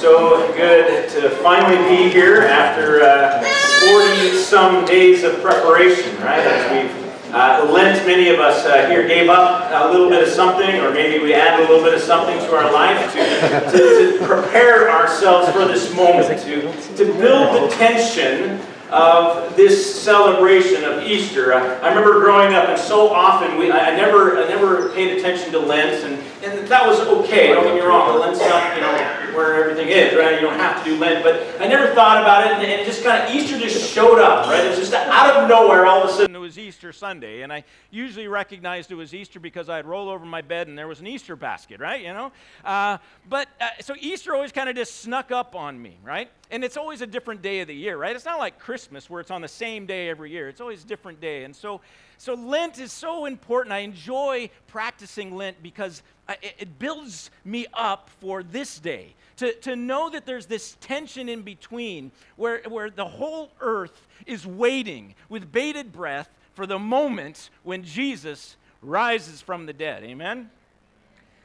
so 0.00 0.52
good 0.52 1.08
to 1.10 1.30
finally 1.42 1.76
be 1.88 2.10
here 2.10 2.42
after 2.42 2.98
40 2.98 4.30
uh, 4.30 4.38
some 4.38 4.84
days 4.84 5.24
of 5.24 5.40
preparation, 5.40 6.14
right? 6.18 6.40
As 6.40 6.70
we've 6.70 7.06
uh, 7.32 7.68
Lent, 7.72 8.06
many 8.06 8.28
of 8.28 8.38
us 8.38 8.64
uh, 8.66 8.88
here 8.88 9.08
gave 9.08 9.28
up 9.28 9.70
a 9.70 9.90
little 9.90 10.08
bit 10.08 10.22
of 10.22 10.28
something, 10.28 10.80
or 10.80 10.90
maybe 10.90 11.22
we 11.22 11.34
add 11.34 11.58
a 11.58 11.62
little 11.62 11.82
bit 11.82 11.94
of 11.94 12.00
something 12.00 12.38
to 12.38 12.54
our 12.54 12.70
life 12.72 13.12
to, 13.12 13.70
to, 13.70 14.18
to 14.18 14.26
prepare 14.26 14.90
ourselves 14.90 15.50
for 15.50 15.64
this 15.64 15.94
moment, 15.94 16.40
to, 16.42 16.60
to 16.96 17.04
build 17.14 17.62
the 17.62 17.74
tension 17.76 18.60
of 18.90 19.56
this 19.56 20.02
celebration 20.02 20.84
of 20.84 21.02
Easter. 21.02 21.54
I, 21.54 21.78
I, 21.78 21.88
remember 21.88 22.20
growing 22.20 22.54
up, 22.54 22.68
and 22.68 22.78
so 22.78 23.08
often 23.08 23.58
we, 23.58 23.70
I, 23.70 23.90
I, 23.92 23.96
never, 23.96 24.38
I 24.38 24.48
never 24.48 24.90
paid 24.90 25.18
attention 25.18 25.50
to 25.52 25.58
Lent, 25.58 26.04
and, 26.04 26.22
and 26.44 26.68
that 26.68 26.86
was 26.86 27.00
okay. 27.00 27.48
Don't 27.48 27.64
get 27.64 27.74
me 27.74 27.80
wrong, 27.80 28.20
Lent's 28.20 28.38
not, 28.38 28.76
you 28.76 28.82
know, 28.82 29.25
where 29.36 29.54
everything 29.54 29.88
is, 29.88 30.16
right? 30.16 30.34
You 30.34 30.40
don't 30.40 30.58
have 30.58 30.82
to 30.82 30.90
do 30.90 30.96
Lent, 30.96 31.22
but 31.22 31.60
I 31.60 31.66
never 31.66 31.94
thought 31.94 32.22
about 32.22 32.46
it, 32.46 32.52
and, 32.54 32.64
and 32.64 32.86
just 32.86 33.04
kind 33.04 33.22
of 33.22 33.34
Easter 33.34 33.58
just 33.58 33.92
showed 33.92 34.18
up, 34.18 34.46
right? 34.46 34.64
It 34.64 34.70
was 34.70 34.78
just 34.78 34.94
out 34.94 35.36
of 35.36 35.48
nowhere. 35.48 35.86
All 35.86 36.02
of 36.02 36.10
a 36.10 36.12
sudden, 36.12 36.34
it 36.34 36.38
was 36.38 36.58
Easter 36.58 36.92
Sunday, 36.92 37.42
and 37.42 37.52
I 37.52 37.64
usually 37.90 38.28
recognized 38.28 38.90
it 38.90 38.94
was 38.94 39.14
Easter 39.14 39.38
because 39.38 39.68
I'd 39.68 39.86
roll 39.86 40.08
over 40.08 40.24
my 40.24 40.42
bed 40.42 40.68
and 40.68 40.76
there 40.76 40.88
was 40.88 41.00
an 41.00 41.06
Easter 41.06 41.36
basket, 41.36 41.80
right? 41.80 42.02
You 42.02 42.12
know, 42.12 42.32
uh, 42.64 42.98
but 43.28 43.48
uh, 43.60 43.68
so 43.80 43.94
Easter 44.00 44.34
always 44.34 44.52
kind 44.52 44.68
of 44.68 44.76
just 44.76 45.00
snuck 45.00 45.30
up 45.30 45.54
on 45.54 45.80
me, 45.80 45.96
right? 46.02 46.30
And 46.50 46.64
it's 46.64 46.76
always 46.76 47.00
a 47.00 47.06
different 47.06 47.42
day 47.42 47.60
of 47.60 47.68
the 47.68 47.74
year, 47.74 47.96
right? 47.96 48.14
It's 48.14 48.24
not 48.24 48.38
like 48.38 48.58
Christmas 48.58 49.10
where 49.10 49.20
it's 49.20 49.30
on 49.30 49.42
the 49.42 49.48
same 49.48 49.86
day 49.86 50.08
every 50.08 50.30
year. 50.30 50.48
It's 50.48 50.60
always 50.60 50.84
a 50.84 50.86
different 50.86 51.20
day. 51.20 51.44
And 51.44 51.54
so, 51.54 51.80
so 52.18 52.34
Lent 52.34 52.78
is 52.78 52.92
so 52.92 53.26
important. 53.26 53.72
I 53.72 53.78
enjoy 53.78 54.50
practicing 54.68 55.34
Lent 55.34 55.62
because 55.62 56.02
it 56.28 56.78
builds 56.78 57.30
me 57.44 57.66
up 57.72 58.10
for 58.20 58.42
this 58.42 58.78
day. 58.78 59.14
To, 59.36 59.52
to 59.60 59.76
know 59.76 60.10
that 60.10 60.24
there's 60.26 60.46
this 60.46 60.76
tension 60.80 61.28
in 61.28 61.42
between 61.42 62.10
where, 62.36 62.62
where 62.68 62.90
the 62.90 63.04
whole 63.04 63.50
earth 63.60 64.06
is 64.26 64.46
waiting 64.46 65.14
with 65.28 65.52
bated 65.52 65.92
breath 65.92 66.30
for 66.54 66.66
the 66.66 66.78
moment 66.78 67.50
when 67.62 67.84
Jesus 67.84 68.56
rises 68.80 69.42
from 69.42 69.66
the 69.66 69.72
dead. 69.72 70.02
Amen? 70.04 70.50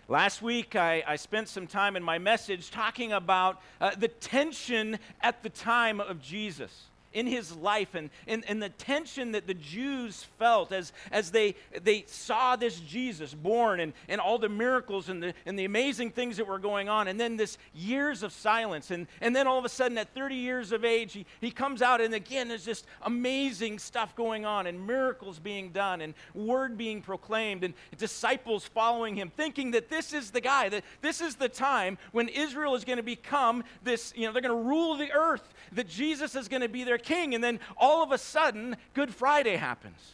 Last 0.08 0.42
week, 0.42 0.76
I, 0.76 1.04
I, 1.08 1.16
spent 1.16 1.48
some 1.48 1.68
time 1.68 1.96
in 1.96 2.04
my 2.04 2.18
message 2.18 2.70
talking 2.72 3.14
about 3.14 3.62
uh, 3.80 3.92
the 3.96 4.10
tension 4.10 5.00
at 5.22 5.42
the 5.42 5.50
time 5.50 6.02
of 6.02 6.22
Jesus 6.22 6.91
in 7.14 7.28
his 7.28 7.56
life 7.56 7.96
and, 7.96 8.10
and, 8.28 8.44
and 8.48 8.62
the 8.62 8.70
tension 8.70 9.32
that 9.34 9.48
the 9.48 9.54
Jews 9.54 10.26
felt 10.38 10.72
as, 10.72 10.94
as 11.12 11.32
they, 11.32 11.56
they 11.84 12.06
saw 12.08 12.56
this 12.56 12.80
Jesus 12.80 13.34
born 13.34 13.80
and, 13.80 13.94
and 14.08 14.22
all 14.22 14.38
the 14.38 14.50
miracles 14.50 15.10
and 15.10 15.22
the, 15.22 15.34
and 15.46 15.58
the 15.58 15.66
amazing 15.66 16.12
things 16.12 16.38
that 16.38 16.48
were 16.48 16.60
going 16.60 16.90
on. 16.90 17.08
And 17.08 17.20
then 17.20 17.38
this 17.38 17.58
years 17.74 18.24
of 18.24 18.32
silence. 18.32 18.92
And, 18.92 19.08
and 19.20 19.36
then 19.36 19.48
all 19.48 19.60
of 19.60 19.66
a 19.66 19.70
sudden, 19.70 19.98
at 19.98 20.14
30 20.14 20.36
years 20.36 20.72
of 20.72 20.86
age, 20.86 21.14
he, 21.14 21.26
he 21.40 21.52
comes 21.52 21.82
out, 21.82 22.02
and 22.02 22.14
again, 22.14 22.48
there's 22.48 22.66
just 22.66 22.86
amazing 23.04 23.80
stuff 23.80 24.16
going 24.16 24.46
on 24.46 24.68
and 24.68 24.86
miracles 24.86 25.40
being 25.40 25.70
done 25.72 26.02
and 26.02 26.14
word 26.34 26.78
being 26.78 27.02
proclaimed 27.02 27.64
and 27.64 27.74
disciples 27.98 28.66
following 28.66 29.16
him, 29.16 29.30
thinking 29.30 29.72
that 29.72 29.90
this 29.90 30.14
is 30.14 30.32
the 30.32 30.42
guy, 30.42 30.70
that 30.70 30.84
this 31.02 31.22
is 31.22 31.36
the 31.36 31.50
time 31.50 31.98
when 32.12 32.28
Israel 32.28 32.76
is 32.76 32.86
going 32.86 32.98
to 32.98 33.04
become 33.04 33.64
this, 33.84 34.14
you 34.16 34.26
know, 34.26 34.34
they're 34.34 34.42
going 34.42 34.64
to 34.64 34.70
rule 34.70 34.96
the 34.96 35.12
earth, 35.12 35.54
that 35.72 35.88
Jesus 35.88 36.36
is 36.36 36.48
going 36.48 36.62
to 36.62 36.70
be 36.70 36.84
their 36.84 36.98
king. 37.02 37.36
And 37.36 37.44
then 37.44 37.60
all 37.78 38.04
of 38.04 38.12
a 38.12 38.18
sudden, 38.18 38.78
Good 38.94 39.14
Friday 39.14 39.58
happens. 39.58 40.14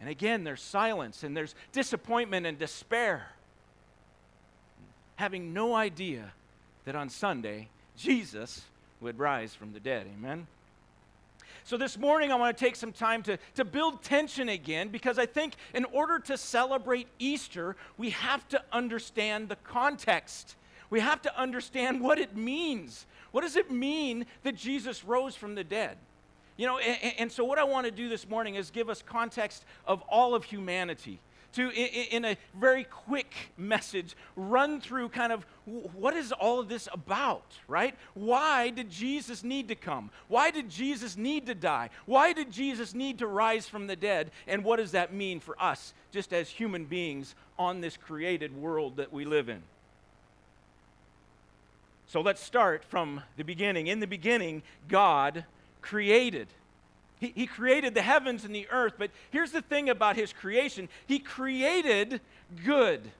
And 0.00 0.10
again, 0.10 0.42
there's 0.42 0.62
silence 0.62 1.22
and 1.22 1.36
there's 1.36 1.54
disappointment 1.70 2.44
and 2.44 2.58
despair. 2.58 3.28
Having 5.16 5.52
no 5.52 5.74
idea 5.74 6.32
that 6.84 6.96
on 6.96 7.08
Sunday, 7.08 7.68
Jesus 7.96 8.62
would 9.00 9.18
rise 9.18 9.54
from 9.54 9.72
the 9.72 9.80
dead. 9.80 10.06
Amen? 10.18 10.46
So, 11.64 11.76
this 11.76 11.96
morning, 11.96 12.32
I 12.32 12.34
want 12.34 12.56
to 12.56 12.64
take 12.64 12.74
some 12.74 12.92
time 12.92 13.22
to, 13.24 13.38
to 13.54 13.64
build 13.64 14.02
tension 14.02 14.48
again 14.48 14.88
because 14.88 15.18
I 15.18 15.26
think 15.26 15.54
in 15.74 15.84
order 15.86 16.18
to 16.18 16.36
celebrate 16.36 17.06
Easter, 17.20 17.76
we 17.96 18.10
have 18.10 18.48
to 18.48 18.60
understand 18.72 19.48
the 19.48 19.56
context. 19.56 20.56
We 20.92 21.00
have 21.00 21.22
to 21.22 21.40
understand 21.40 22.02
what 22.02 22.18
it 22.18 22.36
means 22.36 23.06
what 23.32 23.40
does 23.40 23.56
it 23.56 23.70
mean 23.70 24.26
that 24.44 24.54
Jesus 24.54 25.04
rose 25.04 25.34
from 25.34 25.54
the 25.54 25.64
dead? 25.64 25.96
You 26.58 26.66
know, 26.66 26.78
and, 26.78 27.14
and 27.18 27.32
so 27.32 27.44
what 27.44 27.58
I 27.58 27.64
want 27.64 27.86
to 27.86 27.90
do 27.90 28.08
this 28.08 28.28
morning 28.28 28.54
is 28.54 28.70
give 28.70 28.88
us 28.88 29.02
context 29.02 29.64
of 29.86 30.02
all 30.02 30.34
of 30.34 30.44
humanity 30.44 31.18
to, 31.54 31.70
in, 31.70 32.24
a 32.24 32.36
very 32.58 32.84
quick 32.84 33.34
message, 33.58 34.16
run 34.36 34.80
through 34.80 35.10
kind 35.10 35.32
of 35.32 35.44
what 35.66 36.14
is 36.14 36.32
all 36.32 36.60
of 36.60 36.68
this 36.68 36.88
about, 36.92 37.58
right? 37.68 37.94
Why 38.14 38.70
did 38.70 38.90
Jesus 38.90 39.42
need 39.42 39.68
to 39.68 39.74
come? 39.74 40.10
Why 40.28 40.50
did 40.50 40.70
Jesus 40.70 41.16
need 41.16 41.46
to 41.46 41.54
die? 41.54 41.90
Why 42.06 42.32
did 42.32 42.50
Jesus 42.50 42.94
need 42.94 43.18
to 43.18 43.26
rise 43.26 43.68
from 43.68 43.86
the 43.86 43.96
dead? 43.96 44.30
And 44.46 44.64
what 44.64 44.76
does 44.76 44.92
that 44.92 45.12
mean 45.12 45.40
for 45.40 45.60
us, 45.62 45.92
just 46.10 46.32
as 46.32 46.48
human 46.48 46.86
beings 46.86 47.34
on 47.58 47.82
this 47.82 47.98
created 47.98 48.54
world 48.56 48.96
that 48.96 49.12
we 49.12 49.26
live 49.26 49.50
in? 49.50 49.62
So 52.12 52.20
let's 52.20 52.42
start 52.42 52.84
from 52.84 53.22
the 53.38 53.42
beginning. 53.42 53.86
In 53.86 53.98
the 53.98 54.06
beginning, 54.06 54.62
God 54.86 55.46
created. 55.80 56.46
He, 57.18 57.32
he, 57.34 57.46
created 57.46 57.94
the 57.94 58.02
heavens 58.02 58.44
and 58.44 58.54
the 58.54 58.68
earth, 58.70 58.96
but 58.98 59.10
here's 59.30 59.50
the 59.50 59.62
thing 59.62 59.88
about 59.88 60.16
his 60.16 60.30
creation 60.30 60.90
He 61.06 61.18
created 61.18 62.20
good. 62.66 63.10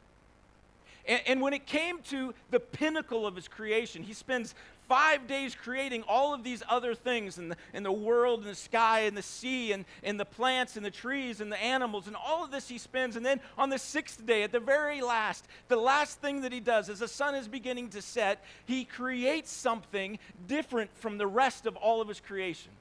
And, 1.09 1.23
and 1.27 1.41
when 1.41 1.55
it 1.55 1.65
came 1.65 2.03
to 2.11 2.35
the 2.51 2.61
pinnacle 2.61 3.27
of 3.27 3.35
his 3.35 3.49
creation, 3.49 4.03
he 4.03 4.13
spends 4.13 4.55
five 4.89 5.27
days 5.27 5.55
creating 5.55 6.03
all 6.09 6.35
of 6.35 6.45
these 6.45 6.63
other 6.69 6.95
things 6.95 7.39
in 7.39 7.49
the, 7.49 7.57
in 7.73 7.83
the 7.83 7.93
world 7.93 8.41
and 8.41 8.49
the 8.49 8.55
sky 8.55 9.01
and 9.01 9.17
the 9.17 9.23
sea 9.23 9.73
and, 9.73 9.85
and 10.03 10.19
the 10.19 10.25
plants 10.25 10.77
and 10.77 10.85
the 10.85 10.91
trees 10.91 11.41
and 11.41 11.51
the 11.51 11.63
animals 11.63 12.07
and 12.07 12.17
all 12.17 12.45
of 12.45 12.51
this 12.51 12.69
he 12.69 12.79
spends. 12.79 13.17
And 13.17 13.25
then 13.25 13.41
on 13.57 13.71
the 13.71 13.79
sixth 13.79 14.25
day, 14.27 14.43
at 14.43 14.53
the 14.53 14.61
very 14.61 15.01
last, 15.01 15.47
the 15.69 15.77
last 15.77 16.21
thing 16.21 16.43
that 16.43 16.53
he 16.53 16.61
does 16.61 16.89
as 16.89 16.99
the 16.99 17.09
sun 17.09 17.35
is 17.35 17.49
beginning 17.49 17.89
to 17.91 18.03
set, 18.03 18.45
he 18.67 18.85
creates 18.85 19.51
something 19.51 20.19
different 20.47 20.91
from 20.97 21.19
the 21.19 21.27
rest 21.27 21.67
of 21.67 21.77
all 21.77 22.01
of 22.01 22.09
his 22.09 22.21
creation. 22.21 22.73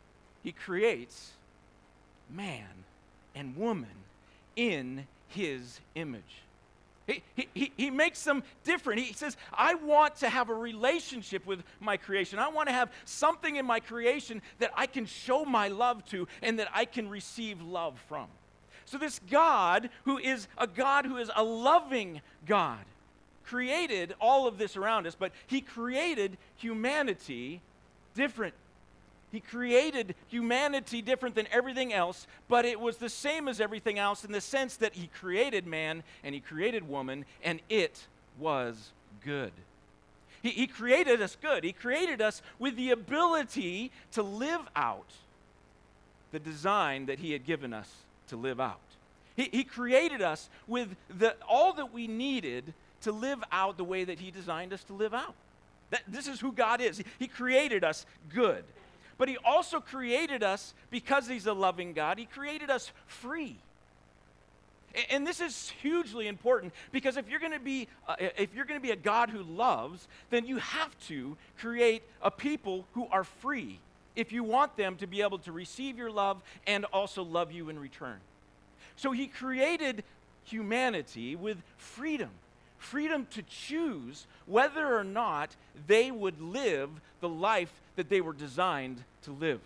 He 0.44 0.51
creates 0.51 1.31
man 2.29 2.66
and 3.35 3.56
woman 3.56 3.89
in 4.56 5.07
his 5.29 5.79
image. 5.95 6.23
He, 7.35 7.47
he, 7.53 7.72
he 7.75 7.89
makes 7.89 8.23
them 8.23 8.44
different. 8.63 9.01
He 9.01 9.13
says, 9.13 9.38
I 9.53 9.75
want 9.75 10.17
to 10.17 10.29
have 10.29 10.49
a 10.49 10.53
relationship 10.53 11.45
with 11.45 11.63
my 11.79 11.97
creation. 11.97 12.39
I 12.39 12.49
want 12.49 12.67
to 12.67 12.73
have 12.73 12.91
something 13.05 13.55
in 13.55 13.66
my 13.66 13.79
creation 13.79 14.41
that 14.59 14.72
I 14.75 14.88
can 14.88 15.05
show 15.05 15.45
my 15.45 15.67
love 15.67 16.05
to 16.05 16.27
and 16.41 16.59
that 16.59 16.69
I 16.73 16.85
can 16.85 17.09
receive 17.09 17.61
love 17.61 18.00
from. 18.07 18.27
So, 18.85 18.97
this 18.97 19.19
God, 19.29 19.89
who 20.03 20.17
is 20.17 20.47
a 20.57 20.67
God 20.67 21.05
who 21.05 21.17
is 21.17 21.31
a 21.35 21.44
loving 21.44 22.21
God, 22.45 22.83
created 23.45 24.16
all 24.19 24.47
of 24.47 24.57
this 24.57 24.75
around 24.75 25.07
us, 25.07 25.16
but 25.16 25.31
He 25.47 25.61
created 25.61 26.38
humanity 26.55 27.61
different 28.16 28.53
he 29.31 29.40
created 29.40 30.16
humanity 30.28 31.02
different 31.02 31.36
than 31.36 31.47
everything 31.52 31.94
else, 31.94 32.28
but 32.50 32.66
it 32.66 32.80
was 32.80 32.97
the 32.97 33.09
same 33.09 33.47
as 33.47 33.62
everything 33.62 33.97
else 33.97 34.25
in 34.25 34.31
the 34.34 34.42
sense 34.42 34.75
that 34.78 34.94
He 34.94 35.08
created 35.08 35.66
man 35.66 36.03
and 36.24 36.36
He 36.36 36.42
created 36.42 36.88
woman, 36.88 37.25
and 37.42 37.62
it 37.69 38.08
was 38.38 38.92
good. 39.24 39.53
He, 40.44 40.50
he 40.50 40.68
created 40.68 41.22
us 41.22 41.38
good. 41.42 41.64
He 41.64 41.72
created 41.72 42.22
us 42.22 42.42
with 42.59 42.75
the 42.75 42.92
ability 42.92 43.92
to 44.14 44.22
live 44.22 44.62
out 44.75 45.09
the 46.31 46.40
design 46.40 47.06
that 47.06 47.19
He 47.19 47.31
had 47.31 47.46
given 47.46 47.74
us 47.74 47.90
to 48.28 48.36
live 48.36 48.59
out. 48.59 48.80
He, 49.38 49.50
he 49.50 49.63
created 49.63 50.22
us 50.22 50.50
with 50.68 50.90
the, 51.09 51.36
all 51.48 51.72
that 51.74 51.94
we 51.94 52.06
needed 52.08 52.74
to 53.02 53.13
live 53.13 53.42
out 53.50 53.78
the 53.78 53.86
way 53.86 54.03
that 54.03 54.19
He 54.19 54.30
designed 54.30 54.74
us 54.74 54.84
to 54.86 54.94
live 54.94 55.13
out. 55.13 55.36
That, 55.89 56.01
this 56.06 56.27
is 56.27 56.42
who 56.42 56.51
God 56.51 56.81
is. 56.81 56.98
He, 56.98 57.06
he 57.19 57.27
created 57.27 57.86
us 57.86 58.06
good 58.34 58.66
but 59.21 59.29
He 59.29 59.38
also 59.45 59.79
created 59.79 60.41
us 60.41 60.73
because 60.89 61.27
He's 61.27 61.45
a 61.45 61.53
loving 61.53 61.94
God, 61.94 62.18
He 62.18 62.25
created 62.25 62.71
us 62.71 62.91
free. 63.06 63.56
And 65.12 65.27
this 65.27 65.39
is 65.39 65.71
hugely 65.79 66.27
important 66.27 66.73
because 66.91 67.18
if 67.18 67.29
you're 67.29 67.39
going 67.39 67.51
to 67.51 67.59
be 67.59 67.88
uh, 68.07 68.15
if 68.18 68.56
you're 68.56 68.65
going 68.65 68.79
to 68.79 68.83
be 68.83 68.89
a 68.89 68.95
God 68.95 69.29
who 69.29 69.44
loves, 69.44 70.07
then 70.31 70.47
you 70.47 70.57
have 70.57 70.97
to 71.01 71.38
create 71.59 72.01
a 72.23 72.31
people 72.31 72.88
who 72.94 73.06
are 73.12 73.23
free 73.23 73.77
if 74.15 74.31
you 74.31 74.44
want 74.44 74.75
them 74.75 74.95
to 74.95 75.06
be 75.06 75.21
able 75.21 75.38
to 75.38 75.51
receive 75.51 76.00
your 76.00 76.09
love 76.09 76.41
and 76.65 76.85
also 76.85 77.21
love 77.21 77.51
you 77.51 77.69
in 77.69 77.77
return. 77.77 78.17
So 78.95 79.12
he 79.12 79.27
created 79.27 80.03
humanity 80.45 81.35
with 81.35 81.62
freedom. 81.77 82.31
Freedom 82.81 83.28
to 83.30 83.44
choose 83.44 84.25
whether 84.48 84.98
or 84.98 85.04
not 85.04 85.56
they 85.86 86.10
would 86.10 86.42
live 86.42 86.89
the 87.19 87.30
life 87.30 87.72
that 87.95 88.10
they 88.10 88.22
were 88.22 88.33
designed 88.33 89.04
to 89.22 89.31
live. 89.31 89.62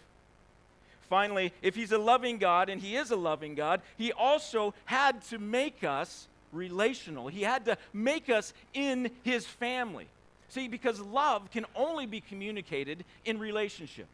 Finally, 1.10 1.54
if 1.62 1.76
he's 1.76 1.94
a 1.94 1.98
loving 1.98 2.38
God, 2.38 2.68
and 2.68 2.82
he 2.82 2.98
is 2.98 3.12
a 3.12 3.16
loving 3.16 3.56
God, 3.56 3.82
he 3.98 4.12
also 4.12 4.74
had 4.84 5.24
to 5.30 5.40
make 5.40 5.86
us 5.86 6.28
relational. 6.52 7.30
He 7.30 7.44
had 7.44 7.64
to 7.66 7.78
make 7.94 8.30
us 8.30 8.54
in 8.74 9.10
his 9.24 9.46
family. 9.46 10.08
See, 10.50 10.68
because 10.68 11.00
love 11.00 11.50
can 11.52 11.66
only 11.74 12.06
be 12.06 12.20
communicated 12.20 13.06
in 13.24 13.40
relationship. 13.40 14.08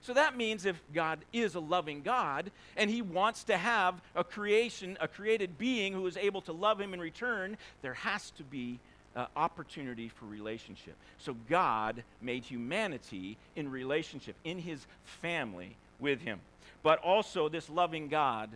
So 0.00 0.14
that 0.14 0.36
means 0.36 0.64
if 0.64 0.80
God 0.94 1.18
is 1.32 1.54
a 1.54 1.60
loving 1.60 2.02
God 2.02 2.50
and 2.76 2.88
he 2.88 3.02
wants 3.02 3.44
to 3.44 3.56
have 3.56 4.00
a 4.14 4.24
creation, 4.24 4.96
a 5.00 5.08
created 5.08 5.58
being 5.58 5.92
who 5.92 6.06
is 6.06 6.16
able 6.16 6.40
to 6.42 6.52
love 6.52 6.80
him 6.80 6.94
in 6.94 7.00
return, 7.00 7.56
there 7.82 7.94
has 7.94 8.30
to 8.32 8.44
be 8.44 8.78
uh, 9.16 9.26
opportunity 9.36 10.08
for 10.08 10.26
relationship. 10.26 10.94
So 11.18 11.34
God 11.48 12.04
made 12.22 12.44
humanity 12.44 13.36
in 13.56 13.70
relationship, 13.70 14.36
in 14.44 14.58
his 14.58 14.86
family 15.04 15.76
with 15.98 16.20
him. 16.20 16.40
But 16.82 17.00
also, 17.02 17.48
this 17.48 17.68
loving 17.68 18.08
God 18.08 18.50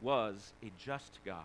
was 0.00 0.52
a 0.62 0.70
just 0.78 1.18
God. 1.24 1.44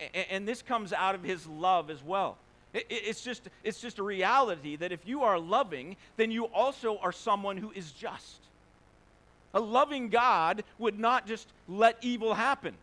A- 0.00 0.32
and 0.32 0.48
this 0.48 0.62
comes 0.62 0.92
out 0.92 1.14
of 1.14 1.22
his 1.22 1.46
love 1.46 1.90
as 1.90 2.02
well. 2.02 2.38
It's 2.72 3.20
just, 3.20 3.42
it's 3.64 3.80
just 3.80 3.98
a 3.98 4.02
reality 4.02 4.76
that 4.76 4.92
if 4.92 5.06
you 5.06 5.22
are 5.24 5.38
loving, 5.38 5.96
then 6.16 6.30
you 6.30 6.44
also 6.46 6.98
are 6.98 7.12
someone 7.12 7.56
who 7.56 7.72
is 7.72 7.90
just. 7.90 8.39
A 9.54 9.60
loving 9.60 10.08
God 10.08 10.64
would 10.78 10.98
not 10.98 11.26
just 11.26 11.48
let 11.68 11.96
evil 12.02 12.34
happen. 12.34 12.74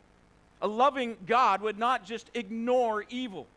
A 0.62 0.68
loving 0.68 1.18
God 1.25 1.62
would 1.62 1.78
not 1.78 2.06
just 2.06 2.30
ignore 2.34 3.06
evil. 3.10 3.48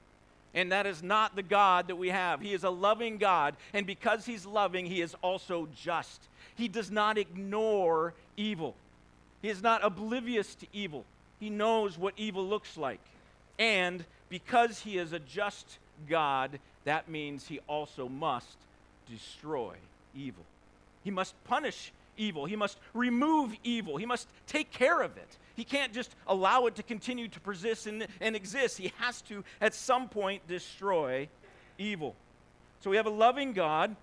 And 0.55 0.73
that 0.73 0.87
is 0.87 1.03
not 1.03 1.37
the 1.37 1.43
God 1.43 1.89
that 1.89 1.97
we 1.97 2.09
have. 2.09 2.41
He 2.41 2.53
is 2.53 2.65
a 2.65 2.71
loving 2.71 3.19
God, 3.19 3.55
and 3.73 3.87
because 3.87 4.27
He's 4.27 4.45
loving, 4.45 4.85
He 4.87 5.01
is 5.01 5.15
also 5.23 5.69
just. 5.77 6.21
He 6.57 6.67
does 6.67 6.91
not 6.91 7.19
ignore 7.19 8.15
evil, 8.37 8.75
He 9.43 9.49
is 9.49 9.62
not 9.62 9.85
oblivious 9.85 10.55
to 10.57 10.67
evil. 10.73 11.05
He 11.39 11.51
knows 11.51 11.97
what 11.97 12.15
evil 12.19 12.47
looks 12.47 12.77
like. 12.77 13.01
And 13.59 14.05
because 14.29 14.81
He 14.81 14.99
is 14.99 15.12
a 15.12 15.19
just 15.21 15.79
God, 16.09 16.59
that 16.85 17.09
means 17.09 17.47
He 17.47 17.61
also 17.69 18.09
must 18.09 18.57
destroy 19.09 19.75
evil. 20.17 20.45
He 21.05 21.11
must 21.11 21.35
punish 21.45 21.93
evil. 22.20 22.44
He 22.44 22.56
must 22.56 22.78
remove 22.94 23.55
evil. 23.64 23.96
He 23.96 24.06
must 24.06 24.28
take 24.46 24.70
care 24.70 25.00
of 25.00 25.17
it. 25.17 25.38
He 25.56 25.64
can't 25.64 25.93
just 25.93 26.14
allow 26.26 26.67
it 26.67 26.76
to 26.76 26.82
continue 26.82 27.28
to 27.28 27.40
persist 27.40 27.87
and, 27.87 28.06
and 28.20 28.37
exist. 28.37 28.78
He 28.78 28.93
has 28.99 29.22
to, 29.22 29.43
at 29.61 29.75
some 29.75 30.08
point, 30.08 30.46
destroy 30.46 31.28
evil. 31.78 32.14
So 32.81 32.90
we 32.90 32.96
have 32.96 33.06
a 33.06 33.11
loving 33.11 33.52
God 33.52 33.96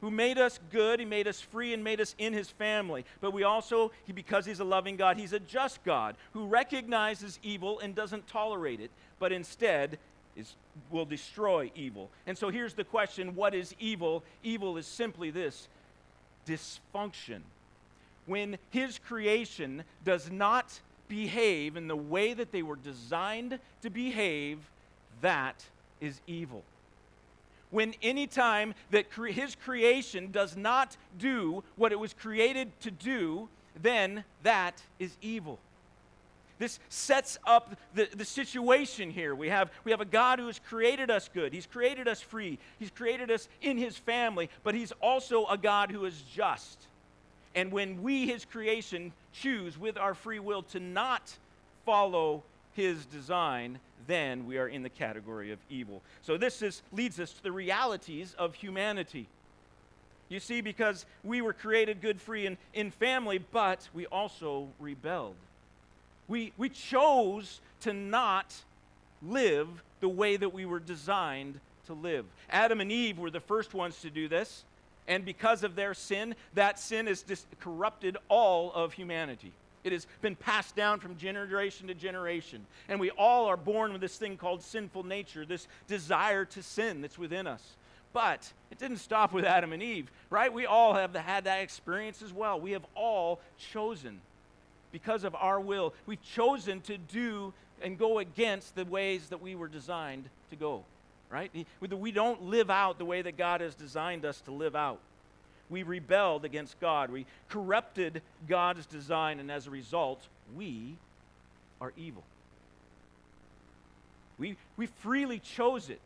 who 0.00 0.10
made 0.10 0.38
us 0.38 0.58
good, 0.70 0.98
he 0.98 1.04
made 1.04 1.28
us 1.28 1.40
free, 1.40 1.74
and 1.74 1.84
made 1.84 2.00
us 2.00 2.14
in 2.18 2.32
his 2.32 2.48
family. 2.48 3.04
But 3.20 3.32
we 3.32 3.42
also, 3.42 3.92
he, 4.06 4.12
because 4.12 4.46
he's 4.46 4.60
a 4.60 4.64
loving 4.64 4.96
God, 4.96 5.18
he's 5.18 5.34
a 5.34 5.40
just 5.40 5.84
God 5.84 6.16
who 6.32 6.46
recognizes 6.46 7.38
evil 7.42 7.80
and 7.80 7.94
doesn't 7.94 8.26
tolerate 8.26 8.80
it, 8.80 8.90
but 9.18 9.30
instead 9.30 9.98
is, 10.36 10.54
will 10.90 11.04
destroy 11.04 11.70
evil. 11.74 12.10
And 12.26 12.36
so 12.36 12.48
here's 12.48 12.74
the 12.74 12.84
question 12.84 13.34
what 13.34 13.54
is 13.54 13.74
evil? 13.78 14.24
Evil 14.42 14.78
is 14.78 14.86
simply 14.86 15.30
this 15.30 15.68
dysfunction. 16.46 17.40
When 18.26 18.58
his 18.70 18.98
creation 18.98 19.84
does 20.04 20.30
not 20.30 20.80
behave 21.08 21.76
in 21.76 21.88
the 21.88 21.96
way 21.96 22.32
that 22.34 22.52
they 22.52 22.62
were 22.62 22.76
designed 22.76 23.58
to 23.82 23.90
behave, 23.90 24.58
that 25.20 25.64
is 26.00 26.20
evil. 26.26 26.62
When 27.70 27.94
any 28.02 28.26
time 28.26 28.74
that 28.90 29.10
cre- 29.10 29.28
his 29.28 29.54
creation 29.54 30.30
does 30.30 30.56
not 30.56 30.96
do 31.18 31.62
what 31.76 31.92
it 31.92 31.98
was 31.98 32.14
created 32.14 32.68
to 32.80 32.90
do, 32.90 33.48
then 33.80 34.24
that 34.42 34.82
is 34.98 35.16
evil. 35.22 35.58
This 36.58 36.78
sets 36.90 37.38
up 37.46 37.74
the, 37.94 38.06
the 38.14 38.24
situation 38.24 39.10
here. 39.10 39.34
We 39.34 39.48
have, 39.48 39.70
we 39.82 39.92
have 39.92 40.02
a 40.02 40.04
God 40.04 40.38
who 40.38 40.46
has 40.46 40.58
created 40.58 41.10
us 41.10 41.30
good. 41.32 41.54
He's 41.54 41.66
created 41.66 42.06
us 42.06 42.20
free. 42.20 42.58
He's 42.78 42.90
created 42.90 43.30
us 43.30 43.48
in 43.62 43.78
his 43.78 43.96
family, 43.96 44.50
but 44.62 44.74
he's 44.74 44.92
also 45.00 45.46
a 45.46 45.56
God 45.56 45.90
who 45.90 46.04
is 46.04 46.20
just. 46.34 46.78
And 47.54 47.72
when 47.72 48.02
we, 48.02 48.26
his 48.26 48.44
creation, 48.44 49.12
choose 49.32 49.76
with 49.78 49.96
our 49.96 50.14
free 50.14 50.38
will 50.38 50.62
to 50.64 50.80
not 50.80 51.36
follow 51.84 52.42
his 52.74 53.06
design, 53.06 53.80
then 54.06 54.46
we 54.46 54.58
are 54.58 54.68
in 54.68 54.82
the 54.82 54.88
category 54.88 55.52
of 55.52 55.58
evil. 55.68 56.02
So 56.22 56.36
this 56.36 56.62
is, 56.62 56.82
leads 56.92 57.18
us 57.18 57.32
to 57.32 57.42
the 57.42 57.52
realities 57.52 58.34
of 58.38 58.54
humanity. 58.54 59.26
You 60.28 60.38
see, 60.38 60.60
because 60.60 61.06
we 61.24 61.42
were 61.42 61.52
created 61.52 62.00
good, 62.00 62.20
free, 62.20 62.46
and 62.46 62.56
in 62.72 62.92
family, 62.92 63.38
but 63.38 63.88
we 63.92 64.06
also 64.06 64.68
rebelled. 64.78 65.34
We, 66.28 66.52
we 66.56 66.68
chose 66.68 67.60
to 67.80 67.92
not 67.92 68.54
live 69.22 69.68
the 69.98 70.08
way 70.08 70.36
that 70.36 70.54
we 70.54 70.66
were 70.66 70.78
designed 70.78 71.58
to 71.86 71.94
live. 71.94 72.24
Adam 72.48 72.80
and 72.80 72.92
Eve 72.92 73.18
were 73.18 73.30
the 73.30 73.40
first 73.40 73.74
ones 73.74 74.00
to 74.02 74.10
do 74.10 74.28
this, 74.28 74.64
and 75.08 75.24
because 75.24 75.64
of 75.64 75.74
their 75.74 75.94
sin, 75.94 76.34
that 76.54 76.78
sin 76.78 77.06
has 77.06 77.24
corrupted 77.60 78.16
all 78.28 78.72
of 78.72 78.92
humanity. 78.92 79.52
It 79.82 79.92
has 79.92 80.06
been 80.20 80.36
passed 80.36 80.76
down 80.76 81.00
from 81.00 81.16
generation 81.16 81.88
to 81.88 81.94
generation. 81.94 82.66
And 82.88 83.00
we 83.00 83.10
all 83.10 83.46
are 83.46 83.56
born 83.56 83.92
with 83.92 84.00
this 84.00 84.16
thing 84.16 84.36
called 84.36 84.62
sinful 84.62 85.04
nature, 85.04 85.46
this 85.46 85.66
desire 85.88 86.44
to 86.46 86.62
sin 86.62 87.00
that's 87.00 87.18
within 87.18 87.46
us. 87.46 87.62
But 88.12 88.52
it 88.70 88.78
didn't 88.78 88.98
stop 88.98 89.32
with 89.32 89.44
Adam 89.44 89.72
and 89.72 89.82
Eve, 89.82 90.10
right? 90.28 90.52
We 90.52 90.66
all 90.66 90.94
have 90.94 91.14
had 91.14 91.44
that 91.44 91.62
experience 91.62 92.22
as 92.22 92.32
well. 92.32 92.60
We 92.60 92.72
have 92.72 92.84
all 92.94 93.40
chosen 93.56 94.20
because 94.92 95.24
of 95.24 95.34
our 95.34 95.60
will, 95.60 95.94
we've 96.06 96.22
chosen 96.22 96.80
to 96.82 96.98
do 96.98 97.52
and 97.82 97.98
go 97.98 98.18
against 98.18 98.74
the 98.74 98.84
ways 98.84 99.28
that 99.28 99.40
we 99.40 99.54
were 99.54 99.68
designed 99.68 100.28
to 100.50 100.56
go, 100.56 100.84
right? 101.30 101.50
We 101.80 102.10
don't 102.12 102.42
live 102.42 102.70
out 102.70 102.98
the 102.98 103.04
way 103.04 103.22
that 103.22 103.36
God 103.38 103.60
has 103.60 103.74
designed 103.74 104.24
us 104.24 104.40
to 104.42 104.50
live 104.50 104.74
out. 104.74 104.98
We 105.68 105.84
rebelled 105.84 106.44
against 106.44 106.80
God. 106.80 107.10
We 107.10 107.26
corrupted 107.48 108.22
God's 108.48 108.86
design, 108.86 109.38
and 109.38 109.50
as 109.50 109.68
a 109.68 109.70
result, 109.70 110.20
we 110.56 110.96
are 111.80 111.92
evil. 111.96 112.24
We, 114.38 114.56
we 114.76 114.86
freely 114.86 115.38
chose 115.38 115.88
it, 115.88 116.00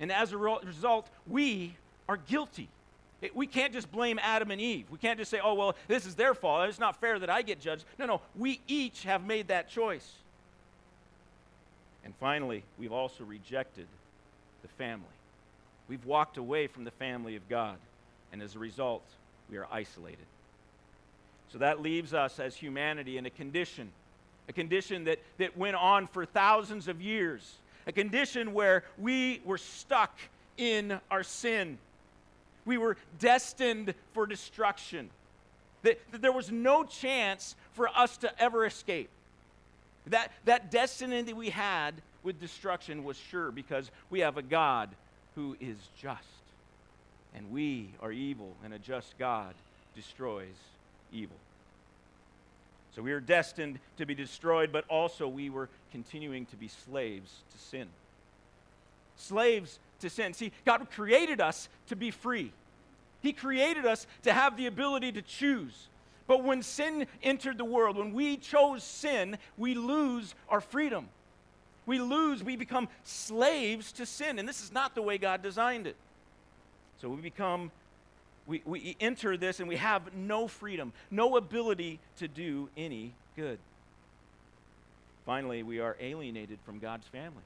and 0.00 0.10
as 0.10 0.32
a 0.32 0.38
result, 0.38 1.08
we 1.26 1.76
are 2.08 2.16
guilty. 2.16 2.68
It, 3.20 3.36
we 3.36 3.46
can't 3.46 3.72
just 3.72 3.92
blame 3.92 4.18
Adam 4.20 4.50
and 4.50 4.60
Eve. 4.60 4.86
We 4.90 4.98
can't 4.98 5.18
just 5.18 5.30
say, 5.30 5.40
oh, 5.42 5.54
well, 5.54 5.76
this 5.88 6.06
is 6.06 6.14
their 6.14 6.34
fault. 6.34 6.68
It's 6.68 6.80
not 6.80 7.00
fair 7.00 7.18
that 7.18 7.30
I 7.30 7.42
get 7.42 7.60
judged. 7.60 7.84
No, 7.98 8.06
no. 8.06 8.20
We 8.34 8.60
each 8.66 9.04
have 9.04 9.24
made 9.24 9.48
that 9.48 9.68
choice. 9.68 10.10
And 12.04 12.14
finally, 12.18 12.64
we've 12.78 12.92
also 12.92 13.22
rejected 13.22 13.86
the 14.62 14.68
family. 14.68 15.04
We've 15.88 16.04
walked 16.04 16.36
away 16.36 16.66
from 16.66 16.84
the 16.84 16.90
family 16.92 17.36
of 17.36 17.48
God. 17.48 17.76
And 18.32 18.40
as 18.40 18.54
a 18.54 18.58
result, 18.58 19.02
we 19.50 19.58
are 19.58 19.66
isolated. 19.70 20.24
So 21.52 21.58
that 21.58 21.82
leaves 21.82 22.14
us 22.14 22.40
as 22.40 22.56
humanity 22.56 23.18
in 23.18 23.26
a 23.26 23.30
condition, 23.30 23.90
a 24.48 24.52
condition 24.52 25.04
that, 25.04 25.18
that 25.38 25.56
went 25.56 25.76
on 25.76 26.06
for 26.06 26.24
thousands 26.24 26.88
of 26.88 27.02
years, 27.02 27.56
a 27.86 27.92
condition 27.92 28.54
where 28.54 28.84
we 28.98 29.42
were 29.44 29.58
stuck 29.58 30.18
in 30.56 30.98
our 31.10 31.22
sin 31.22 31.78
we 32.64 32.78
were 32.78 32.96
destined 33.18 33.94
for 34.12 34.26
destruction. 34.26 35.10
That, 35.82 36.00
that 36.12 36.22
there 36.22 36.32
was 36.32 36.50
no 36.50 36.84
chance 36.84 37.56
for 37.72 37.88
us 37.88 38.16
to 38.18 38.42
ever 38.42 38.64
escape. 38.64 39.10
That, 40.06 40.32
that 40.44 40.70
destiny 40.70 41.22
that 41.22 41.36
we 41.36 41.50
had 41.50 41.94
with 42.22 42.40
destruction 42.40 43.04
was 43.04 43.16
sure 43.16 43.50
because 43.50 43.90
we 44.10 44.20
have 44.20 44.36
a 44.36 44.42
God 44.42 44.90
who 45.34 45.56
is 45.60 45.76
just. 46.00 46.22
And 47.34 47.50
we 47.50 47.88
are 48.00 48.12
evil, 48.12 48.54
and 48.64 48.74
a 48.74 48.78
just 48.78 49.16
God 49.18 49.54
destroys 49.94 50.54
evil. 51.12 51.36
So 52.94 53.00
we 53.00 53.12
were 53.12 53.20
destined 53.20 53.78
to 53.96 54.04
be 54.04 54.14
destroyed, 54.14 54.70
but 54.70 54.84
also 54.88 55.26
we 55.26 55.48
were 55.48 55.68
continuing 55.92 56.44
to 56.46 56.56
be 56.56 56.68
slaves 56.68 57.32
to 57.52 57.58
sin. 57.58 57.88
Slaves 59.16 59.78
to 60.00 60.10
sin. 60.10 60.34
See, 60.34 60.52
God 60.66 60.90
created 60.90 61.40
us 61.40 61.68
to 61.88 61.96
be 61.96 62.10
free. 62.10 62.52
He 63.22 63.32
created 63.32 63.86
us 63.86 64.06
to 64.24 64.32
have 64.32 64.56
the 64.56 64.66
ability 64.66 65.12
to 65.12 65.22
choose. 65.22 65.88
But 66.32 66.44
when 66.44 66.62
sin 66.62 67.06
entered 67.22 67.58
the 67.58 67.64
world, 67.66 67.98
when 67.98 68.14
we 68.14 68.38
chose 68.38 68.82
sin, 68.82 69.36
we 69.58 69.74
lose 69.74 70.34
our 70.48 70.62
freedom. 70.62 71.10
We 71.84 72.00
lose, 72.00 72.42
we 72.42 72.56
become 72.56 72.88
slaves 73.04 73.92
to 73.92 74.06
sin. 74.06 74.38
And 74.38 74.48
this 74.48 74.62
is 74.62 74.72
not 74.72 74.94
the 74.94 75.02
way 75.02 75.18
God 75.18 75.42
designed 75.42 75.86
it. 75.86 75.94
So 77.02 77.10
we 77.10 77.20
become, 77.20 77.70
we, 78.46 78.62
we 78.64 78.96
enter 78.98 79.36
this 79.36 79.60
and 79.60 79.68
we 79.68 79.76
have 79.76 80.14
no 80.14 80.48
freedom, 80.48 80.94
no 81.10 81.36
ability 81.36 81.98
to 82.16 82.28
do 82.28 82.70
any 82.78 83.12
good. 83.36 83.58
Finally, 85.26 85.62
we 85.64 85.80
are 85.80 85.98
alienated 86.00 86.58
from 86.64 86.78
God's 86.78 87.06
family. 87.08 87.42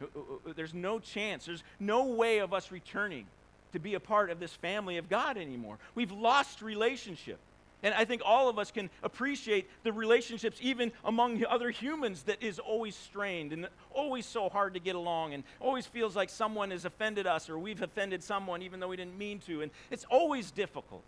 Uh, 0.00 0.06
uh, 0.16 0.20
uh, 0.48 0.52
there's 0.56 0.72
no 0.72 0.98
chance, 0.98 1.44
there's 1.44 1.64
no 1.78 2.06
way 2.06 2.38
of 2.38 2.54
us 2.54 2.72
returning 2.72 3.26
to 3.74 3.78
be 3.78 3.92
a 3.92 4.00
part 4.00 4.30
of 4.30 4.40
this 4.40 4.54
family 4.54 4.96
of 4.96 5.10
God 5.10 5.36
anymore. 5.36 5.76
We've 5.94 6.12
lost 6.12 6.62
relationship. 6.62 7.38
And 7.82 7.94
I 7.94 8.04
think 8.04 8.22
all 8.24 8.48
of 8.48 8.58
us 8.58 8.70
can 8.70 8.90
appreciate 9.02 9.68
the 9.82 9.92
relationships, 9.92 10.58
even 10.62 10.92
among 11.04 11.44
other 11.44 11.70
humans, 11.70 12.22
that 12.24 12.42
is 12.42 12.58
always 12.58 12.94
strained 12.94 13.52
and 13.52 13.68
always 13.90 14.24
so 14.24 14.48
hard 14.48 14.74
to 14.74 14.80
get 14.80 14.94
along 14.94 15.34
and 15.34 15.42
always 15.60 15.86
feels 15.86 16.14
like 16.14 16.30
someone 16.30 16.70
has 16.70 16.84
offended 16.84 17.26
us 17.26 17.50
or 17.50 17.58
we've 17.58 17.82
offended 17.82 18.22
someone 18.22 18.62
even 18.62 18.78
though 18.78 18.88
we 18.88 18.96
didn't 18.96 19.18
mean 19.18 19.40
to. 19.40 19.62
And 19.62 19.70
it's 19.90 20.06
always 20.10 20.50
difficult. 20.52 21.02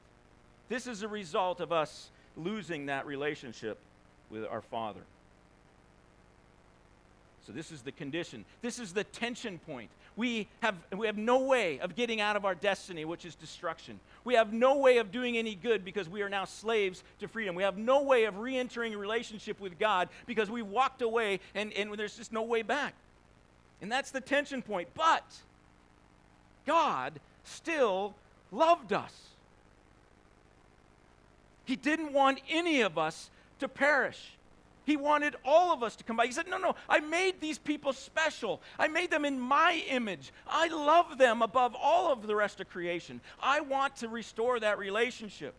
This 0.69 0.87
is 0.87 1.03
a 1.03 1.09
result 1.09 1.61
of 1.61 1.71
us 1.71 2.11
losing 2.37 2.87
that 2.87 3.07
relationship 3.07 3.79
with 4.31 4.45
our 4.45 4.63
Father. 4.63 5.03
So, 7.47 7.53
this 7.53 7.71
is 7.71 7.83
the 7.83 7.93
condition. 7.93 8.45
This 8.63 8.79
is 8.79 8.93
the 8.93 9.05
tension 9.05 9.59
point. 9.59 9.91
We 10.17 10.49
have, 10.61 10.77
we 10.97 11.07
have 11.07 11.19
no 11.19 11.41
way 11.41 11.79
of 11.81 11.95
getting 11.95 12.21
out 12.21 12.37
of 12.37 12.45
our 12.45 12.55
destiny, 12.55 13.05
which 13.05 13.25
is 13.25 13.35
destruction. 13.35 14.01
We 14.25 14.35
have 14.35 14.53
no 14.53 14.79
way 14.79 14.99
of 14.99 15.11
doing 15.11 15.37
any 15.37 15.55
good 15.55 15.85
because 15.85 16.09
we 16.09 16.23
are 16.23 16.29
now 16.29 16.45
slaves 16.45 17.03
to 17.21 17.29
freedom. 17.29 17.55
We 17.55 17.65
have 17.65 17.77
no 17.77 18.03
way 18.03 18.25
of 18.25 18.39
re 18.39 18.57
entering 18.57 18.95
a 18.95 18.99
relationship 18.99 19.61
with 19.61 19.79
God 19.79 20.09
because 20.27 20.51
we 20.51 20.63
walked 20.63 21.03
away 21.03 21.41
and, 21.55 21.73
and 21.75 21.93
there's 21.95 22.17
just 22.17 22.33
no 22.33 22.43
way 22.43 22.63
back. 22.63 22.95
And 23.83 23.93
that's 23.93 24.11
the 24.11 24.21
tension 24.21 24.63
point. 24.63 24.89
But 24.95 25.25
God 26.67 27.21
still 27.43 28.15
loved 28.51 28.93
us. 28.93 29.13
He 31.65 31.77
didn't 31.77 32.13
want 32.13 32.41
any 32.49 32.81
of 32.83 32.97
us 32.97 33.31
to 33.59 33.69
perish. 33.69 34.35
He 34.85 34.97
wanted 34.97 35.35
all 35.45 35.73
of 35.73 35.83
us 35.83 35.97
to 35.97 36.05
come 36.05 36.17
by. 36.17 36.27
He 36.27 36.33
said, 36.33 36.47
No, 36.49 36.59
no, 36.59 36.75
I 36.89 37.01
made 37.01 37.41
these 37.41 37.59
people 37.59 37.93
special. 37.93 38.61
I 38.79 38.89
made 38.89 39.11
them 39.11 39.25
in 39.25 39.41
my 39.41 39.83
image. 39.89 40.33
I 40.47 40.69
love 40.69 41.19
them 41.19 41.43
above 41.43 41.75
all 41.81 42.13
of 42.13 42.27
the 42.27 42.37
rest 42.37 42.61
of 42.61 42.69
creation. 42.69 43.21
I 43.43 43.61
want 43.61 43.97
to 43.97 44.09
restore 44.09 44.61
that 44.61 44.79
relationship. 44.79 45.55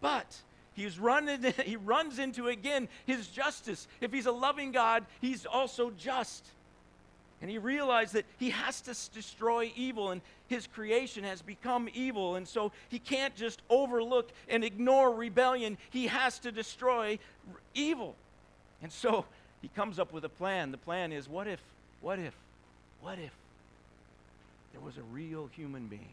But 0.00 0.36
he's 0.74 0.98
running, 0.98 1.42
he 1.64 1.76
runs 1.76 2.18
into 2.18 2.48
again 2.48 2.88
his 3.04 3.26
justice. 3.26 3.88
If 4.00 4.12
he's 4.12 4.26
a 4.26 4.32
loving 4.32 4.70
God, 4.70 5.04
he's 5.20 5.44
also 5.44 5.90
just. 5.90 6.46
And 7.40 7.50
he 7.50 7.58
realized 7.58 8.14
that 8.14 8.26
he 8.38 8.50
has 8.50 8.80
to 8.82 8.94
destroy 9.14 9.72
evil, 9.76 10.10
and 10.10 10.20
his 10.48 10.66
creation 10.66 11.22
has 11.22 11.40
become 11.40 11.88
evil. 11.94 12.34
And 12.34 12.46
so 12.46 12.72
he 12.88 12.98
can't 12.98 13.34
just 13.36 13.62
overlook 13.70 14.30
and 14.48 14.64
ignore 14.64 15.12
rebellion. 15.12 15.78
He 15.90 16.08
has 16.08 16.40
to 16.40 16.50
destroy 16.50 17.18
evil. 17.74 18.16
And 18.82 18.92
so 18.92 19.24
he 19.60 19.68
comes 19.68 19.98
up 19.98 20.12
with 20.12 20.24
a 20.24 20.28
plan. 20.28 20.70
The 20.70 20.78
plan 20.78 21.12
is 21.12 21.28
what 21.28 21.46
if, 21.46 21.60
what 22.00 22.18
if, 22.18 22.34
what 23.00 23.18
if 23.18 23.32
there 24.72 24.80
was 24.80 24.96
a 24.96 25.02
real 25.02 25.48
human 25.56 25.86
being, 25.86 26.12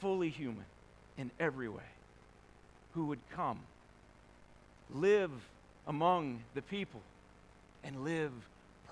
fully 0.00 0.28
human 0.28 0.64
in 1.18 1.30
every 1.40 1.68
way, 1.68 1.82
who 2.94 3.06
would 3.06 3.20
come, 3.34 3.60
live 4.94 5.30
among 5.86 6.42
the 6.54 6.62
people, 6.62 7.00
and 7.82 8.04
live 8.04 8.32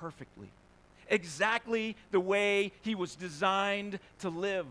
perfectly, 0.00 0.49
exactly 1.09 1.97
the 2.11 2.21
way 2.21 2.73
he 2.83 2.95
was 2.95 3.14
designed 3.14 3.99
to 4.21 4.30
live 4.30 4.66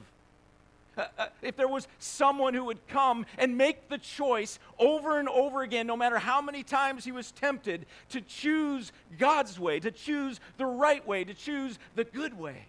uh, 0.99 1.07
uh, 1.17 1.27
if 1.41 1.55
there 1.55 1.67
was 1.67 1.87
someone 1.97 2.53
who 2.53 2.65
would 2.65 2.85
come 2.89 3.25
and 3.37 3.57
make 3.57 3.87
the 3.87 3.97
choice 3.97 4.59
over 4.77 5.17
and 5.17 5.29
over 5.29 5.61
again, 5.61 5.87
no 5.87 5.95
matter 5.95 6.19
how 6.19 6.41
many 6.41 6.61
times 6.61 7.05
he 7.05 7.13
was 7.13 7.31
tempted, 7.31 7.85
to 8.09 8.19
choose 8.19 8.91
God's 9.17 9.57
way, 9.57 9.79
to 9.79 9.91
choose 9.91 10.41
the 10.57 10.65
right 10.65 11.05
way, 11.07 11.23
to 11.23 11.33
choose 11.33 11.79
the 11.95 12.03
good 12.03 12.37
way. 12.37 12.65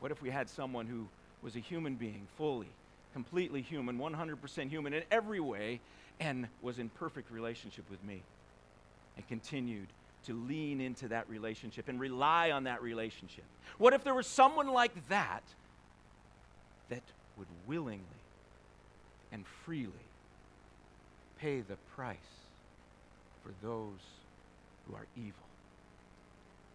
What 0.00 0.12
if 0.12 0.20
we 0.20 0.28
had 0.28 0.50
someone 0.50 0.86
who 0.86 1.08
was 1.42 1.56
a 1.56 1.60
human 1.60 1.94
being, 1.94 2.26
fully, 2.36 2.68
completely 3.14 3.62
human, 3.62 3.98
100% 3.98 4.68
human 4.68 4.92
in 4.92 5.02
every 5.10 5.40
way, 5.40 5.80
and 6.20 6.46
was 6.60 6.78
in 6.78 6.90
perfect 6.90 7.30
relationship 7.30 7.84
with 7.90 8.04
me, 8.04 8.22
and 9.16 9.26
continued 9.28 9.88
to 10.26 10.34
lean 10.34 10.82
into 10.82 11.08
that 11.08 11.28
relationship 11.30 11.88
and 11.88 11.98
rely 11.98 12.50
on 12.50 12.64
that 12.64 12.82
relationship? 12.82 13.44
What 13.78 13.94
if 13.94 14.04
there 14.04 14.14
was 14.14 14.26
someone 14.26 14.68
like 14.68 15.08
that? 15.08 15.42
That 16.88 17.02
would 17.36 17.46
willingly 17.66 18.00
and 19.32 19.44
freely 19.64 19.92
pay 21.38 21.60
the 21.60 21.76
price 21.94 22.16
for 23.42 23.52
those 23.62 24.00
who 24.86 24.94
are 24.94 25.06
evil. 25.16 25.32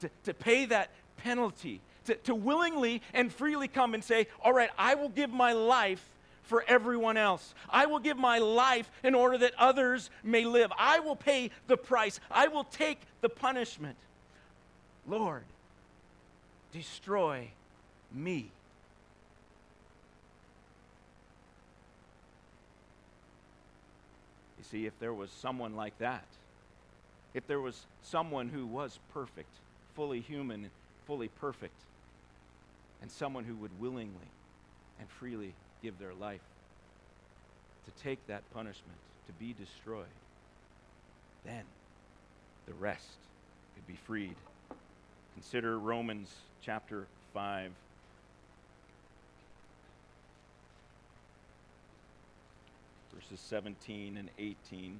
To, 0.01 0.10
to 0.25 0.34
pay 0.34 0.66
that 0.66 0.89
penalty, 1.18 1.82
to, 2.06 2.16
to 2.16 2.36
willingly 2.36 3.01
and 3.13 3.32
freely 3.32 3.68
come 3.68 3.94
and 3.94 4.04
say, 4.04 4.28
All 4.44 4.54
right, 4.54 4.70
I 4.78 4.96
will 4.96 5.10
give 5.10 5.32
my 5.32 5.54
life 5.54 6.04
for 6.44 6.63
everyone 6.68 7.18
else. 7.18 7.54
I 7.70 7.86
will 7.86 8.00
give 8.00 8.18
my 8.18 8.39
life 8.39 8.89
in 9.04 9.13
order 9.13 9.38
that 9.38 9.54
others 9.58 10.10
may 10.24 10.46
live. 10.46 10.72
I 10.78 11.00
will 11.00 11.16
pay 11.16 11.51
the 11.68 11.78
price. 11.78 12.20
I 12.32 12.48
will 12.48 12.63
take 12.63 13.00
the 13.22 13.30
punishment. 13.30 13.98
Lord, 15.08 15.44
destroy 16.72 17.50
me 18.12 18.50
see, 24.70 24.86
if 24.86 25.00
there 25.00 25.14
was 25.14 25.32
someone 25.32 25.76
like 25.76 25.98
that, 26.00 26.28
if 27.34 27.48
there 27.48 27.60
was 27.60 27.86
someone 28.02 28.50
who 28.50 28.66
was 28.66 29.00
perfect, 29.14 29.50
fully 29.96 30.20
human, 30.20 30.70
fully 31.06 31.28
perfect, 31.28 31.86
and 33.02 33.10
someone 33.10 33.44
who 33.44 33.56
would 33.56 33.80
willingly 33.80 34.32
and 35.00 35.10
freely 35.10 35.54
give 35.82 35.98
their 35.98 36.14
life 36.14 36.42
to 37.86 38.04
take 38.04 38.28
that 38.28 38.44
punishment, 38.54 38.98
to 39.28 39.34
be 39.34 39.54
destroyed, 39.54 40.06
then 41.46 41.64
the 42.68 42.74
rest 42.74 43.18
could 43.76 43.88
be 43.88 43.96
freed. 43.96 44.36
Consider 45.34 45.80
Romans 45.80 46.30
chapter 46.62 47.08
5. 47.34 47.72
Verses 53.29 53.45
17 53.48 54.17
and 54.17 54.29
18. 54.39 54.98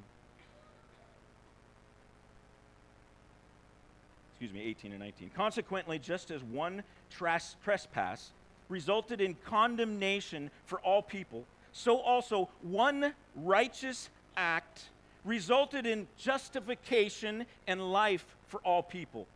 Excuse 4.32 4.54
me, 4.54 4.62
18 4.62 4.92
and 4.92 5.00
19. 5.00 5.32
Consequently, 5.36 6.00
just 6.00 6.32
as 6.32 6.44
one 6.44 6.84
tras- 7.12 7.56
trespass 7.64 8.32
resulted 8.68 9.20
in 9.20 9.36
condemnation 9.46 10.52
for 10.66 10.80
all 10.82 11.02
people, 11.02 11.44
so 11.72 11.98
also 11.98 12.50
one 12.62 13.14
righteous 13.36 14.10
act 14.38 14.90
resulted 15.26 15.86
in 15.86 16.08
justification 16.18 17.46
and 17.68 17.92
life 17.92 18.26
for 18.48 18.60
all 18.62 18.84
people. 18.84 19.28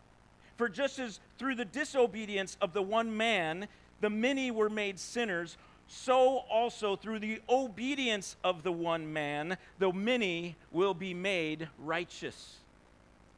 For 0.57 0.69
just 0.69 0.99
as 0.99 1.19
through 1.37 1.55
the 1.55 1.65
disobedience 1.65 2.57
of 2.61 2.73
the 2.73 2.81
one 2.81 3.15
man, 3.17 3.67
the 4.01 4.09
many 4.09 4.51
were 4.51 4.69
made 4.69 4.99
sinners, 4.99 5.57
so 5.87 6.37
also 6.49 6.95
through 6.95 7.19
the 7.19 7.41
obedience 7.49 8.35
of 8.43 8.63
the 8.63 8.71
one 8.71 9.11
man, 9.11 9.57
the 9.79 9.91
many 9.91 10.55
will 10.71 10.93
be 10.93 11.13
made 11.13 11.67
righteous. 11.77 12.57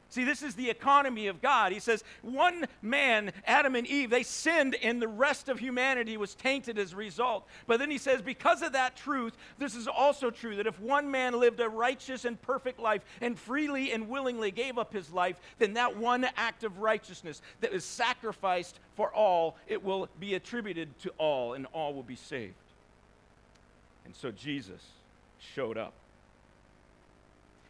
See, 0.08 0.22
this 0.22 0.42
is 0.42 0.54
the 0.54 0.70
economy 0.70 1.26
of 1.26 1.42
God. 1.42 1.72
He 1.72 1.80
says, 1.80 2.04
one 2.22 2.66
man, 2.80 3.32
Adam 3.44 3.74
and 3.74 3.86
Eve, 3.86 4.08
they 4.08 4.22
sinned, 4.22 4.76
and 4.82 5.02
the 5.02 5.08
rest 5.08 5.48
of 5.48 5.58
humanity 5.58 6.16
was 6.16 6.34
tainted 6.34 6.78
as 6.78 6.92
a 6.92 6.96
result. 6.96 7.46
But 7.66 7.80
then 7.80 7.90
he 7.90 7.98
says, 7.98 8.22
because 8.22 8.62
of 8.62 8.72
that 8.72 8.96
truth, 8.96 9.36
this 9.58 9.74
is 9.74 9.88
also 9.88 10.30
true 10.30 10.56
that 10.56 10.66
if 10.68 10.78
one 10.80 11.10
man 11.10 11.38
lived 11.38 11.58
a 11.58 11.68
righteous 11.68 12.24
and 12.24 12.40
perfect 12.40 12.78
life 12.78 13.02
and 13.20 13.36
freely 13.38 13.92
and 13.92 14.08
willingly 14.08 14.52
gave 14.52 14.78
up 14.78 14.92
his 14.92 15.10
life, 15.10 15.40
then 15.58 15.74
that 15.74 15.96
one 15.96 16.24
act 16.36 16.62
of 16.62 16.78
righteousness 16.78 17.42
that 17.60 17.72
is 17.72 17.84
sacrificed 17.84 18.78
for 18.94 19.12
all, 19.12 19.56
it 19.66 19.82
will 19.82 20.08
be 20.20 20.34
attributed 20.34 20.96
to 21.00 21.10
all, 21.18 21.54
and 21.54 21.66
all 21.72 21.92
will 21.92 22.04
be 22.04 22.16
saved. 22.16 22.54
And 24.04 24.14
so 24.14 24.30
Jesus 24.30 24.82
showed 25.54 25.76
up. 25.76 25.92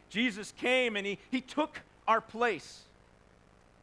Jesus 0.09 0.53
came 0.55 0.95
and 0.95 1.05
he, 1.05 1.19
he 1.29 1.41
took 1.41 1.81
our 2.07 2.21
place. 2.21 2.81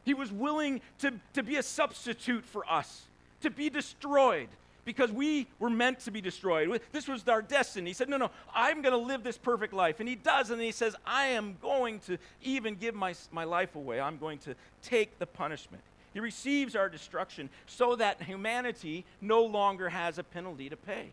He 0.03 0.13
was 0.13 0.31
willing 0.31 0.81
to, 0.99 1.13
to 1.33 1.43
be 1.43 1.55
a 1.55 1.63
substitute 1.63 2.45
for 2.45 2.69
us, 2.69 3.03
to 3.41 3.49
be 3.49 3.69
destroyed 3.69 4.49
because 4.85 5.11
we 5.11 5.47
were 5.59 5.69
meant 5.69 5.99
to 6.01 6.11
be 6.11 6.21
destroyed. 6.21 6.79
This 6.91 7.07
was 7.07 7.27
our 7.27 7.41
destiny. 7.41 7.89
He 7.89 7.93
said, 7.93 8.07
No, 8.07 8.17
no, 8.17 8.31
I'm 8.53 8.81
going 8.81 8.93
to 8.93 8.97
live 8.97 9.23
this 9.23 9.37
perfect 9.37 9.73
life. 9.73 9.99
And 9.99 10.07
he 10.07 10.15
does. 10.15 10.51
And 10.51 10.61
he 10.61 10.71
says, 10.71 10.95
I 11.05 11.27
am 11.27 11.57
going 11.61 11.99
to 12.01 12.17
even 12.43 12.75
give 12.75 12.93
my, 12.93 13.15
my 13.31 13.43
life 13.43 13.75
away. 13.75 13.99
I'm 13.99 14.17
going 14.17 14.37
to 14.39 14.55
take 14.83 15.17
the 15.17 15.25
punishment. 15.25 15.81
He 16.13 16.19
receives 16.21 16.75
our 16.75 16.87
destruction 16.87 17.49
so 17.65 17.95
that 17.97 18.21
humanity 18.21 19.03
no 19.19 19.43
longer 19.43 19.89
has 19.89 20.17
a 20.17 20.23
penalty 20.23 20.69
to 20.69 20.77
pay. 20.77 21.09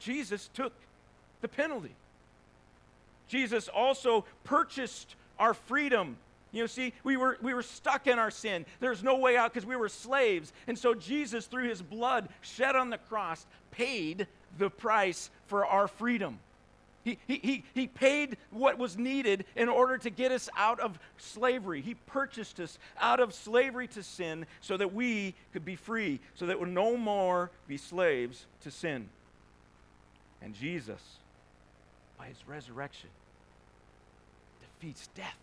Jesus 0.00 0.48
took 0.54 0.72
the 1.42 1.48
penalty. 1.48 1.94
Jesus 3.28 3.68
also 3.68 4.24
purchased 4.42 5.14
our 5.40 5.54
freedom. 5.54 6.16
You 6.52 6.62
know, 6.62 6.66
see, 6.66 6.92
we 7.02 7.16
were, 7.16 7.38
we 7.42 7.54
were 7.54 7.62
stuck 7.62 8.06
in 8.06 8.18
our 8.18 8.30
sin. 8.30 8.66
There's 8.78 9.02
no 9.02 9.16
way 9.16 9.36
out 9.36 9.52
because 9.52 9.66
we 9.66 9.76
were 9.76 9.88
slaves. 9.88 10.52
And 10.66 10.78
so 10.78 10.94
Jesus, 10.94 11.46
through 11.46 11.68
his 11.68 11.82
blood 11.82 12.28
shed 12.42 12.76
on 12.76 12.90
the 12.90 12.98
cross, 12.98 13.46
paid 13.70 14.26
the 14.58 14.70
price 14.70 15.30
for 15.46 15.66
our 15.66 15.88
freedom. 15.88 16.38
He, 17.02 17.18
he, 17.26 17.40
he, 17.42 17.64
he 17.72 17.86
paid 17.86 18.36
what 18.50 18.78
was 18.78 18.98
needed 18.98 19.46
in 19.56 19.68
order 19.68 19.96
to 19.98 20.10
get 20.10 20.32
us 20.32 20.50
out 20.56 20.80
of 20.80 20.98
slavery. 21.16 21.80
He 21.80 21.94
purchased 21.94 22.60
us 22.60 22.78
out 23.00 23.20
of 23.20 23.32
slavery 23.32 23.88
to 23.88 24.02
sin 24.02 24.44
so 24.60 24.76
that 24.76 24.92
we 24.92 25.34
could 25.52 25.64
be 25.64 25.76
free, 25.76 26.20
so 26.34 26.46
that 26.46 26.58
we 26.58 26.66
would 26.66 26.74
no 26.74 26.96
more 26.96 27.50
be 27.66 27.78
slaves 27.78 28.44
to 28.62 28.70
sin. 28.70 29.08
And 30.42 30.54
Jesus, 30.54 31.00
by 32.18 32.26
his 32.26 32.46
resurrection, 32.46 33.08
defeats 34.80 35.08
death. 35.14 35.36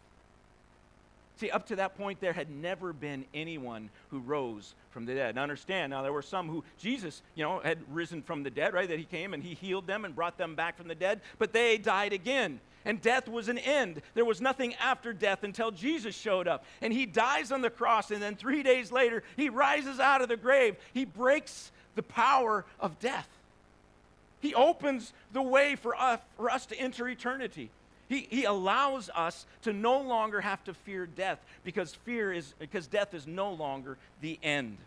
See, 1.37 1.51
up 1.51 1.67
to 1.67 1.75
that 1.75 1.95
point, 1.95 2.19
there 2.19 2.33
had 2.33 2.49
never 2.49 2.93
been 2.93 3.23
anyone 3.31 3.91
who 4.09 4.19
rose 4.19 4.73
from 4.89 5.05
the 5.05 5.13
dead. 5.13 5.35
Now, 5.35 5.43
understand, 5.43 5.91
now 5.91 6.01
there 6.01 6.13
were 6.13 6.23
some 6.23 6.49
who 6.49 6.63
Jesus, 6.79 7.21
you 7.35 7.43
know, 7.43 7.59
had 7.59 7.77
risen 7.91 8.23
from 8.23 8.41
the 8.41 8.49
dead, 8.49 8.73
right? 8.73 8.89
That 8.89 8.97
he 8.97 9.05
came 9.05 9.35
and 9.35 9.43
he 9.43 9.53
healed 9.53 9.85
them 9.85 10.03
and 10.03 10.15
brought 10.15 10.39
them 10.39 10.55
back 10.55 10.77
from 10.77 10.87
the 10.87 10.95
dead, 10.95 11.21
but 11.37 11.53
they 11.53 11.77
died 11.77 12.11
again. 12.11 12.59
And 12.85 12.99
death 13.01 13.27
was 13.27 13.49
an 13.49 13.59
end. 13.59 14.01
There 14.15 14.25
was 14.25 14.41
nothing 14.41 14.73
after 14.75 15.13
death 15.13 15.43
until 15.43 15.69
Jesus 15.69 16.15
showed 16.15 16.47
up. 16.47 16.65
And 16.81 16.91
he 16.91 17.05
dies 17.05 17.51
on 17.51 17.61
the 17.61 17.69
cross, 17.69 18.09
and 18.09 18.21
then 18.21 18.35
three 18.35 18.63
days 18.63 18.91
later, 18.91 19.21
he 19.35 19.49
rises 19.49 19.99
out 19.99 20.21
of 20.21 20.29
the 20.29 20.37
grave. 20.37 20.75
He 20.93 21.05
breaks 21.05 21.71
the 21.95 22.03
power 22.03 22.65
of 22.79 22.97
death. 22.99 23.27
He 24.39 24.55
opens 24.55 25.13
the 25.33 25.41
way 25.41 25.75
for 25.75 25.95
us, 25.95 26.19
for 26.37 26.49
us 26.49 26.65
to 26.67 26.79
enter 26.79 27.07
eternity. 27.07 27.69
He, 28.09 28.27
he 28.29 28.43
allows 28.45 29.09
us 29.13 29.45
to 29.63 29.73
no 29.73 29.99
longer 29.99 30.39
have 30.41 30.63
to 30.65 30.73
fear 30.73 31.05
death 31.05 31.39
because 31.63 31.93
fear 31.93 32.31
is 32.31 32.53
because 32.57 32.87
death 32.87 33.13
is 33.13 33.27
no 33.27 33.51
longer 33.51 33.97
the 34.21 34.39
end. 34.41 34.77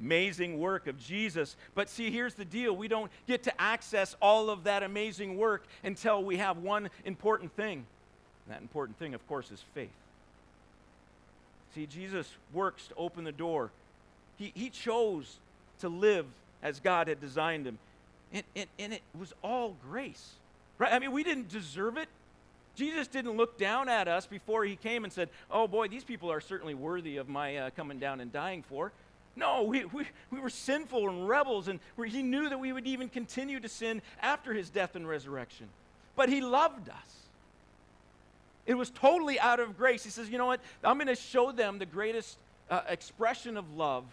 Amazing 0.00 0.58
work 0.60 0.86
of 0.86 0.98
Jesus. 0.98 1.56
But 1.74 1.90
see, 1.90 2.10
here's 2.10 2.34
the 2.34 2.44
deal. 2.44 2.74
We 2.74 2.88
don't 2.88 3.10
get 3.26 3.42
to 3.42 3.60
access 3.60 4.16
all 4.22 4.48
of 4.48 4.64
that 4.64 4.82
amazing 4.82 5.36
work 5.36 5.64
until 5.84 6.22
we 6.22 6.38
have 6.38 6.58
one 6.58 6.88
important 7.04 7.54
thing. 7.54 7.84
That 8.48 8.62
important 8.62 8.98
thing, 8.98 9.12
of 9.12 9.26
course, 9.28 9.50
is 9.50 9.62
faith. 9.74 9.90
See, 11.74 11.86
Jesus 11.86 12.32
works 12.52 12.86
to 12.88 12.94
open 12.94 13.24
the 13.24 13.32
door. 13.32 13.70
He, 14.38 14.52
he 14.54 14.70
chose 14.70 15.36
to 15.80 15.88
live 15.88 16.26
as 16.62 16.80
God 16.80 17.08
had 17.08 17.20
designed 17.20 17.66
him. 17.66 17.78
And, 18.32 18.44
and, 18.56 18.66
and 18.78 18.92
it 18.92 19.02
was 19.18 19.34
all 19.42 19.76
grace. 19.88 20.32
Right? 20.80 20.94
I 20.94 20.98
mean, 20.98 21.12
we 21.12 21.22
didn't 21.22 21.50
deserve 21.50 21.98
it. 21.98 22.08
Jesus 22.74 23.06
didn't 23.06 23.36
look 23.36 23.58
down 23.58 23.90
at 23.90 24.08
us 24.08 24.26
before 24.26 24.64
he 24.64 24.76
came 24.76 25.04
and 25.04 25.12
said, 25.12 25.28
Oh 25.50 25.68
boy, 25.68 25.88
these 25.88 26.04
people 26.04 26.32
are 26.32 26.40
certainly 26.40 26.72
worthy 26.72 27.18
of 27.18 27.28
my 27.28 27.56
uh, 27.58 27.70
coming 27.76 27.98
down 27.98 28.20
and 28.20 28.32
dying 28.32 28.62
for. 28.62 28.90
No, 29.36 29.64
we, 29.64 29.84
we, 29.84 30.06
we 30.30 30.40
were 30.40 30.48
sinful 30.48 31.08
and 31.08 31.28
rebels, 31.28 31.68
and 31.68 31.78
he 32.06 32.22
knew 32.22 32.48
that 32.48 32.58
we 32.58 32.72
would 32.72 32.86
even 32.86 33.10
continue 33.10 33.60
to 33.60 33.68
sin 33.68 34.00
after 34.22 34.54
his 34.54 34.70
death 34.70 34.96
and 34.96 35.06
resurrection. 35.06 35.68
But 36.16 36.30
he 36.30 36.40
loved 36.40 36.88
us. 36.88 37.16
It 38.66 38.74
was 38.74 38.88
totally 38.90 39.38
out 39.38 39.60
of 39.60 39.76
grace. 39.76 40.02
He 40.02 40.10
says, 40.10 40.30
You 40.30 40.38
know 40.38 40.46
what? 40.46 40.60
I'm 40.82 40.96
going 40.96 41.08
to 41.08 41.14
show 41.14 41.52
them 41.52 41.78
the 41.78 41.86
greatest 41.86 42.38
uh, 42.70 42.80
expression 42.88 43.58
of 43.58 43.76
love 43.76 44.04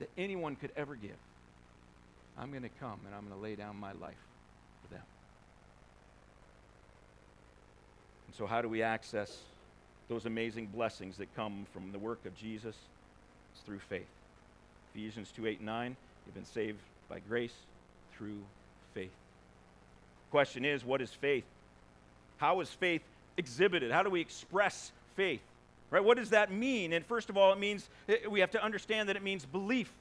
that 0.00 0.10
anyone 0.18 0.56
could 0.56 0.72
ever 0.76 0.96
give. 0.96 1.10
I'm 2.36 2.50
going 2.50 2.64
to 2.64 2.70
come 2.80 2.98
and 3.06 3.14
I'm 3.14 3.28
going 3.28 3.38
to 3.38 3.42
lay 3.42 3.54
down 3.54 3.76
my 3.76 3.92
life. 3.92 4.16
And 8.32 8.38
so, 8.38 8.46
how 8.46 8.62
do 8.62 8.68
we 8.70 8.82
access 8.82 9.40
those 10.08 10.24
amazing 10.24 10.64
blessings 10.74 11.18
that 11.18 11.36
come 11.36 11.66
from 11.70 11.92
the 11.92 11.98
work 11.98 12.24
of 12.24 12.34
Jesus? 12.34 12.74
It's 13.52 13.60
through 13.60 13.80
faith. 13.80 14.06
Ephesians 14.94 15.30
2 15.36 15.48
8 15.48 15.58
and 15.58 15.66
9, 15.66 15.96
you've 16.24 16.34
been 16.34 16.46
saved 16.46 16.78
by 17.10 17.18
grace 17.28 17.52
through 18.16 18.38
faith. 18.94 19.10
Question 20.30 20.64
is, 20.64 20.82
what 20.82 21.02
is 21.02 21.10
faith? 21.10 21.44
How 22.38 22.58
is 22.62 22.70
faith 22.70 23.02
exhibited? 23.36 23.92
How 23.92 24.02
do 24.02 24.08
we 24.08 24.22
express 24.22 24.92
faith? 25.14 25.42
Right? 25.90 26.02
What 26.02 26.16
does 26.16 26.30
that 26.30 26.50
mean? 26.50 26.94
And 26.94 27.04
first 27.04 27.28
of 27.28 27.36
all, 27.36 27.52
it 27.52 27.58
means 27.58 27.90
eh, 28.08 28.16
we 28.30 28.40
have 28.40 28.52
to 28.52 28.64
understand 28.64 29.10
that 29.10 29.16
it 29.16 29.22
means 29.22 29.44
belief. 29.44 29.92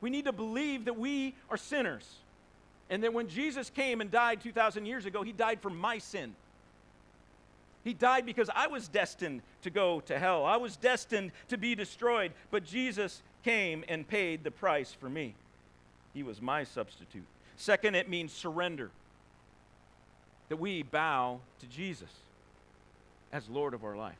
We 0.00 0.10
need 0.10 0.24
to 0.24 0.32
believe 0.32 0.86
that 0.86 0.98
we 0.98 1.36
are 1.48 1.56
sinners. 1.56 2.08
And 2.90 3.04
that 3.04 3.14
when 3.14 3.28
Jesus 3.28 3.70
came 3.70 4.00
and 4.00 4.10
died 4.10 4.40
2,000 4.40 4.84
years 4.84 5.06
ago, 5.06 5.22
he 5.22 5.30
died 5.30 5.60
for 5.60 5.70
my 5.70 5.98
sin. 5.98 6.34
He 7.82 7.94
died 7.94 8.26
because 8.26 8.50
I 8.54 8.66
was 8.66 8.88
destined 8.88 9.42
to 9.62 9.70
go 9.70 10.00
to 10.00 10.18
hell. 10.18 10.44
I 10.44 10.56
was 10.56 10.76
destined 10.76 11.32
to 11.48 11.56
be 11.56 11.74
destroyed. 11.74 12.32
But 12.50 12.64
Jesus 12.64 13.22
came 13.42 13.84
and 13.88 14.06
paid 14.06 14.44
the 14.44 14.50
price 14.50 14.92
for 14.92 15.08
me. 15.08 15.34
He 16.12 16.22
was 16.22 16.42
my 16.42 16.64
substitute. 16.64 17.24
Second, 17.56 17.94
it 17.94 18.08
means 18.08 18.32
surrender. 18.32 18.90
That 20.48 20.56
we 20.56 20.82
bow 20.82 21.40
to 21.60 21.66
Jesus 21.66 22.10
as 23.32 23.48
Lord 23.48 23.72
of 23.72 23.84
our 23.84 23.96
life. 23.96 24.18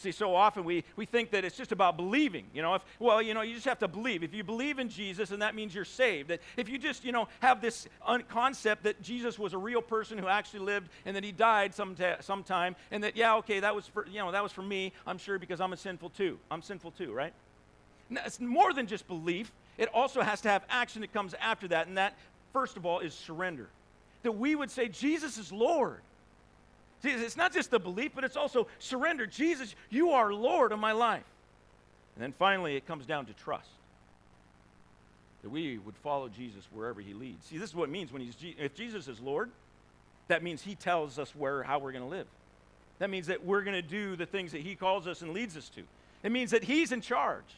See, 0.00 0.12
so 0.12 0.34
often 0.34 0.64
we, 0.64 0.82
we 0.96 1.04
think 1.04 1.30
that 1.32 1.44
it's 1.44 1.58
just 1.58 1.72
about 1.72 1.98
believing. 1.98 2.46
You 2.54 2.62
know, 2.62 2.74
if, 2.74 2.82
well, 2.98 3.20
you 3.20 3.34
know, 3.34 3.42
you 3.42 3.52
just 3.52 3.66
have 3.66 3.80
to 3.80 3.88
believe. 3.88 4.22
If 4.22 4.32
you 4.32 4.42
believe 4.42 4.78
in 4.78 4.88
Jesus, 4.88 5.30
and 5.30 5.42
that 5.42 5.54
means 5.54 5.74
you're 5.74 5.84
saved. 5.84 6.30
That 6.30 6.40
if 6.56 6.70
you 6.70 6.78
just, 6.78 7.04
you 7.04 7.12
know, 7.12 7.28
have 7.40 7.60
this 7.60 7.86
un- 8.06 8.24
concept 8.26 8.84
that 8.84 9.02
Jesus 9.02 9.38
was 9.38 9.52
a 9.52 9.58
real 9.58 9.82
person 9.82 10.16
who 10.16 10.26
actually 10.26 10.60
lived 10.60 10.88
and 11.04 11.14
that 11.16 11.22
he 11.22 11.32
died 11.32 11.72
someta- 11.72 12.22
sometime, 12.22 12.76
and 12.90 13.04
that, 13.04 13.14
yeah, 13.14 13.36
okay, 13.36 13.60
that 13.60 13.74
was 13.74 13.86
for, 13.86 14.06
you 14.06 14.20
know, 14.20 14.32
that 14.32 14.42
was 14.42 14.52
for 14.52 14.62
me, 14.62 14.94
I'm 15.06 15.18
sure, 15.18 15.38
because 15.38 15.60
I'm 15.60 15.74
a 15.74 15.76
sinful 15.76 16.08
too. 16.10 16.38
I'm 16.50 16.62
sinful 16.62 16.92
too, 16.92 17.12
right? 17.12 17.34
Now, 18.08 18.22
it's 18.24 18.40
more 18.40 18.72
than 18.72 18.86
just 18.86 19.06
belief. 19.06 19.52
It 19.76 19.90
also 19.92 20.22
has 20.22 20.40
to 20.40 20.48
have 20.48 20.64
action 20.70 21.02
that 21.02 21.12
comes 21.12 21.34
after 21.34 21.68
that, 21.68 21.88
and 21.88 21.98
that, 21.98 22.16
first 22.54 22.78
of 22.78 22.86
all, 22.86 23.00
is 23.00 23.12
surrender. 23.12 23.68
That 24.22 24.32
we 24.32 24.54
would 24.54 24.70
say, 24.70 24.88
Jesus 24.88 25.36
is 25.36 25.52
Lord. 25.52 26.00
See, 27.02 27.10
it's 27.10 27.36
not 27.36 27.52
just 27.52 27.70
the 27.70 27.78
belief, 27.78 28.12
but 28.14 28.24
it's 28.24 28.36
also 28.36 28.66
surrender. 28.78 29.26
Jesus, 29.26 29.74
you 29.88 30.10
are 30.10 30.32
Lord 30.32 30.72
of 30.72 30.78
my 30.78 30.92
life. 30.92 31.24
And 32.14 32.22
then 32.22 32.32
finally, 32.38 32.76
it 32.76 32.86
comes 32.86 33.06
down 33.06 33.26
to 33.26 33.32
trust. 33.32 33.70
That 35.42 35.48
we 35.48 35.78
would 35.78 35.96
follow 35.96 36.28
Jesus 36.28 36.68
wherever 36.72 37.00
he 37.00 37.14
leads. 37.14 37.46
See, 37.46 37.56
this 37.56 37.70
is 37.70 37.74
what 37.74 37.88
it 37.88 37.92
means 37.92 38.12
when 38.12 38.20
he's, 38.20 38.36
if 38.58 38.74
Jesus 38.74 39.08
is 39.08 39.20
Lord, 39.20 39.50
that 40.28 40.42
means 40.42 40.62
he 40.62 40.74
tells 40.74 41.18
us 41.18 41.34
where, 41.34 41.62
how 41.62 41.78
we're 41.78 41.92
going 41.92 42.04
to 42.04 42.10
live. 42.10 42.26
That 42.98 43.08
means 43.08 43.28
that 43.28 43.46
we're 43.46 43.62
going 43.62 43.80
to 43.80 43.88
do 43.88 44.14
the 44.16 44.26
things 44.26 44.52
that 44.52 44.60
he 44.60 44.74
calls 44.74 45.06
us 45.06 45.22
and 45.22 45.32
leads 45.32 45.56
us 45.56 45.70
to. 45.70 45.82
It 46.22 46.30
means 46.30 46.50
that 46.50 46.64
he's 46.64 46.92
in 46.92 47.00
charge. 47.00 47.56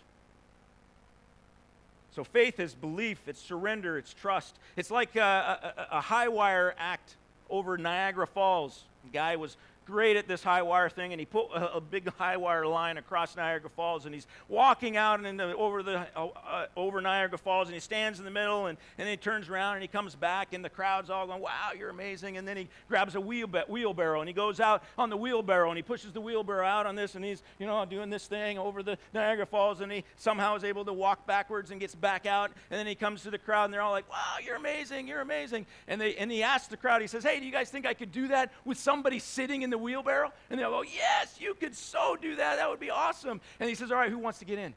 So 2.15 2.23
faith 2.23 2.61
is 2.61 2.75
belief, 2.75 3.19
it's 3.27 3.41
surrender, 3.41 3.99
it's 3.99 4.15
trust. 4.15 4.57
It's 4.77 4.91
like 4.91 5.17
a, 5.17 5.75
a, 5.91 5.97
a 5.97 6.01
high 6.01 6.29
wire 6.29 6.75
act 6.79 7.17
over 7.51 7.77
Niagara 7.77 8.27
Falls 8.27 8.85
guy 9.11 9.37
was 9.37 9.57
great 9.93 10.17
at 10.17 10.27
this 10.27 10.43
high 10.43 10.63
wire 10.63 10.89
thing, 10.89 11.13
and 11.13 11.21
he 11.21 11.27
put 11.27 11.49
a, 11.55 11.75
a 11.75 11.81
big 11.81 12.09
high 12.19 12.39
wire 12.39 12.67
line 12.67 12.97
across 12.97 13.37
Niagara 13.37 13.69
Falls, 13.69 14.07
and 14.07 14.15
he's 14.15 14.27
walking 14.49 14.97
out 14.97 15.23
and 15.23 15.39
the, 15.39 15.55
over 15.55 15.83
the 15.83 16.07
uh, 16.17 16.29
uh, 16.47 16.67
over 16.79 17.03
Niagara 17.03 17.37
Falls, 17.37 17.69
and 17.69 17.75
he 17.75 17.81
stands 17.81 18.19
in 18.19 18.25
the 18.25 18.31
middle, 18.31 18.67
and, 18.67 18.79
and 18.97 19.07
he 19.07 19.19
turns 19.19 19.51
around 19.51 19.75
and 19.75 19.83
he 19.83 19.89
comes 19.89 20.15
back, 20.15 20.55
and 20.55 20.65
the 20.65 20.71
crowd's 20.71 21.11
all 21.11 21.27
going, 21.27 21.43
"Wow, 21.43 21.73
you're 21.79 21.91
amazing!" 21.91 22.39
And 22.39 22.49
then 22.49 22.57
he 22.57 22.69
grabs 22.89 23.15
a 23.15 23.21
wheel, 23.21 23.49
wheelbarrow, 23.69 24.21
and 24.21 24.29
he 24.29 24.33
goes 24.33 24.61
out 24.61 24.83
on 24.97 25.11
the 25.11 25.17
wheelbarrow, 25.17 25.69
and 25.69 25.77
he 25.77 25.83
pushes 25.83 26.13
the 26.13 26.23
wheelbarrow 26.23 26.67
out 26.67 26.87
on 26.87 26.95
this, 26.97 27.15
and 27.15 27.23
he's 27.23 27.43
you 27.59 27.67
know 27.67 27.85
doing 27.85 28.09
this 28.09 28.27
thing 28.27 28.59
over 28.59 28.83
the 28.83 28.97
Niagara 29.13 29.45
Falls, 29.45 29.83
and 29.83 29.93
he 29.93 30.05
somehow 30.17 30.57
is 30.57 30.65
able 30.65 30.87
to 30.87 30.93
walk 30.93 31.27
backwards 31.27 31.71
and 31.71 31.81
gets 31.81 31.95
back 31.95 32.25
out, 32.25 32.51
and 32.71 32.79
then 32.79 32.87
he 32.87 32.95
comes 32.95 33.25
to 33.25 33.31
the 33.31 33.39
crowd, 33.39 33.67
and 33.67 33.75
they're 33.75 33.83
all 33.83 33.93
like, 33.93 34.11
"Wow, 34.11 34.37
you're 34.43 34.57
amazing! 34.57 35.07
You're 35.07 35.21
amazing!" 35.21 35.67
And 35.87 36.01
they 36.01 36.17
and 36.17 36.31
he 36.31 36.43
asks 36.43 36.69
the 36.69 36.79
crowd, 36.79 37.03
he 37.03 37.09
says, 37.09 37.25
"Hey, 37.25 37.39
do 37.39 37.45
you 37.45 37.53
guys 37.53 37.69
think 37.69 37.85
I 37.85 37.93
could 37.93 38.11
do 38.11 38.29
that 38.29 38.53
with 38.65 38.79
somebody 38.79 39.19
sitting 39.19 39.61
in 39.61 39.69
the 39.69 39.82
wheelbarrow? 39.83 40.33
And 40.51 40.59
they'll 40.59 40.71
go, 40.71 40.83
Yes, 40.83 41.37
you 41.41 41.55
could 41.55 41.75
so 41.75 42.17
do 42.21 42.37
that. 42.37 42.57
That 42.57 42.71
would 42.71 42.81
be 42.81 42.91
awesome. 42.91 43.41
And 43.61 43.69
he 43.69 43.75
says, 43.75 43.91
All 43.91 43.99
right, 43.99 44.11
who 44.11 44.19
wants 44.19 44.39
to 44.39 44.45
get 44.45 44.59
in? 44.59 44.75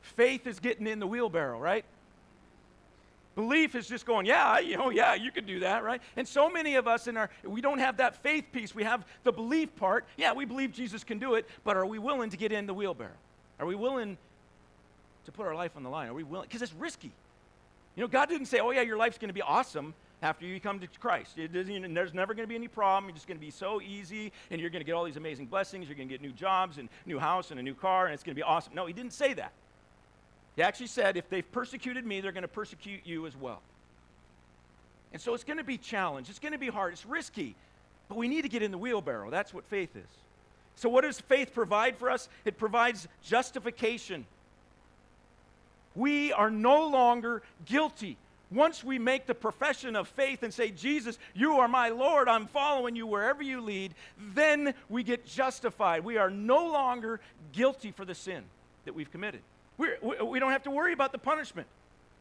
Faith 0.00 0.46
is 0.46 0.60
getting 0.60 0.86
in 0.86 1.00
the 1.00 1.06
wheelbarrow, 1.06 1.58
right? 1.58 1.84
Belief 3.34 3.74
is 3.74 3.88
just 3.88 4.06
going, 4.06 4.26
yeah, 4.26 4.60
you 4.60 4.76
know, 4.76 4.90
yeah, 4.90 5.14
you 5.14 5.32
could 5.32 5.46
do 5.46 5.60
that, 5.60 5.82
right? 5.82 6.00
And 6.16 6.26
so 6.26 6.48
many 6.48 6.76
of 6.76 6.86
us 6.86 7.08
in 7.08 7.16
our, 7.16 7.30
we 7.42 7.60
don't 7.60 7.80
have 7.80 7.96
that 7.96 8.22
faith 8.22 8.44
piece. 8.52 8.74
We 8.74 8.84
have 8.84 9.04
the 9.24 9.32
belief 9.32 9.74
part. 9.74 10.04
Yeah, 10.16 10.34
we 10.34 10.44
believe 10.44 10.72
Jesus 10.72 11.02
can 11.02 11.18
do 11.18 11.34
it, 11.34 11.48
but 11.64 11.76
are 11.76 11.86
we 11.86 11.98
willing 11.98 12.30
to 12.30 12.36
get 12.36 12.52
in 12.52 12.66
the 12.66 12.74
wheelbarrow? 12.74 13.10
Are 13.58 13.66
we 13.66 13.74
willing 13.74 14.16
to 15.24 15.32
put 15.32 15.46
our 15.46 15.54
life 15.54 15.72
on 15.76 15.82
the 15.82 15.88
line? 15.88 16.08
Are 16.08 16.14
we 16.14 16.22
willing? 16.22 16.46
Because 16.46 16.62
it's 16.62 16.74
risky. 16.74 17.10
You 17.96 18.02
know, 18.02 18.08
God 18.08 18.28
didn't 18.28 18.46
say, 18.46 18.60
oh, 18.60 18.70
yeah, 18.70 18.82
your 18.82 18.96
life's 18.96 19.18
going 19.18 19.30
to 19.30 19.34
be 19.34 19.42
awesome 19.42 19.94
after 20.22 20.46
you 20.46 20.58
come 20.60 20.80
to 20.80 20.86
Christ. 20.98 21.36
there's 21.36 22.14
never 22.14 22.34
going 22.34 22.44
to 22.44 22.48
be 22.48 22.54
any 22.54 22.68
problem. 22.68 23.10
It's 23.10 23.18
just 23.18 23.28
going 23.28 23.38
to 23.38 23.44
be 23.44 23.50
so 23.50 23.80
easy, 23.82 24.32
and 24.50 24.60
you're 24.60 24.70
going 24.70 24.80
to 24.80 24.86
get 24.86 24.92
all 24.92 25.04
these 25.04 25.16
amazing 25.16 25.46
blessings. 25.46 25.86
You're 25.86 25.96
going 25.96 26.08
to 26.08 26.14
get 26.14 26.22
new 26.22 26.32
jobs 26.32 26.78
and 26.78 26.88
new 27.04 27.18
house 27.18 27.50
and 27.50 27.60
a 27.60 27.62
new 27.62 27.74
car, 27.74 28.06
and 28.06 28.14
it's 28.14 28.22
going 28.22 28.34
to 28.34 28.38
be 28.38 28.42
awesome. 28.42 28.74
No, 28.74 28.86
he 28.86 28.92
didn't 28.92 29.12
say 29.12 29.34
that. 29.34 29.52
He 30.56 30.62
actually 30.62 30.86
said, 30.86 31.16
if 31.16 31.28
they've 31.28 31.50
persecuted 31.50 32.06
me, 32.06 32.20
they're 32.20 32.32
going 32.32 32.42
to 32.42 32.48
persecute 32.48 33.00
you 33.04 33.26
as 33.26 33.36
well. 33.36 33.60
And 35.12 35.20
so 35.20 35.34
it's 35.34 35.44
going 35.44 35.58
to 35.58 35.64
be 35.64 35.78
challenged. 35.78 36.30
It's 36.30 36.38
going 36.38 36.52
to 36.52 36.58
be 36.58 36.68
hard. 36.68 36.92
It's 36.92 37.06
risky. 37.06 37.54
But 38.08 38.18
we 38.18 38.28
need 38.28 38.42
to 38.42 38.48
get 38.48 38.62
in 38.62 38.70
the 38.70 38.78
wheelbarrow. 38.78 39.30
That's 39.30 39.52
what 39.52 39.64
faith 39.66 39.96
is. 39.96 40.10
So, 40.76 40.88
what 40.88 41.02
does 41.02 41.20
faith 41.20 41.54
provide 41.54 41.96
for 41.96 42.10
us? 42.10 42.28
It 42.44 42.58
provides 42.58 43.06
justification. 43.22 44.26
We 45.94 46.32
are 46.32 46.50
no 46.50 46.88
longer 46.88 47.42
guilty 47.64 48.16
Once 48.54 48.84
we 48.84 48.98
make 48.98 49.26
the 49.26 49.34
profession 49.34 49.96
of 49.96 50.06
faith 50.08 50.42
and 50.42 50.54
say, 50.54 50.70
Jesus, 50.70 51.18
you 51.34 51.54
are 51.54 51.68
my 51.68 51.88
Lord, 51.88 52.28
I'm 52.28 52.46
following 52.46 52.94
you 52.94 53.06
wherever 53.06 53.42
you 53.42 53.60
lead, 53.60 53.94
then 54.34 54.74
we 54.88 55.02
get 55.02 55.26
justified. 55.26 56.04
We 56.04 56.18
are 56.18 56.30
no 56.30 56.68
longer 56.68 57.20
guilty 57.52 57.90
for 57.90 58.04
the 58.04 58.14
sin 58.14 58.44
that 58.84 58.94
we've 58.94 59.10
committed. 59.10 59.40
We're, 59.76 59.98
we, 60.24 60.38
don't 60.38 60.52
have 60.52 60.62
to 60.64 60.70
worry 60.70 60.92
about 60.92 61.10
the 61.10 61.18
punishment. 61.18 61.66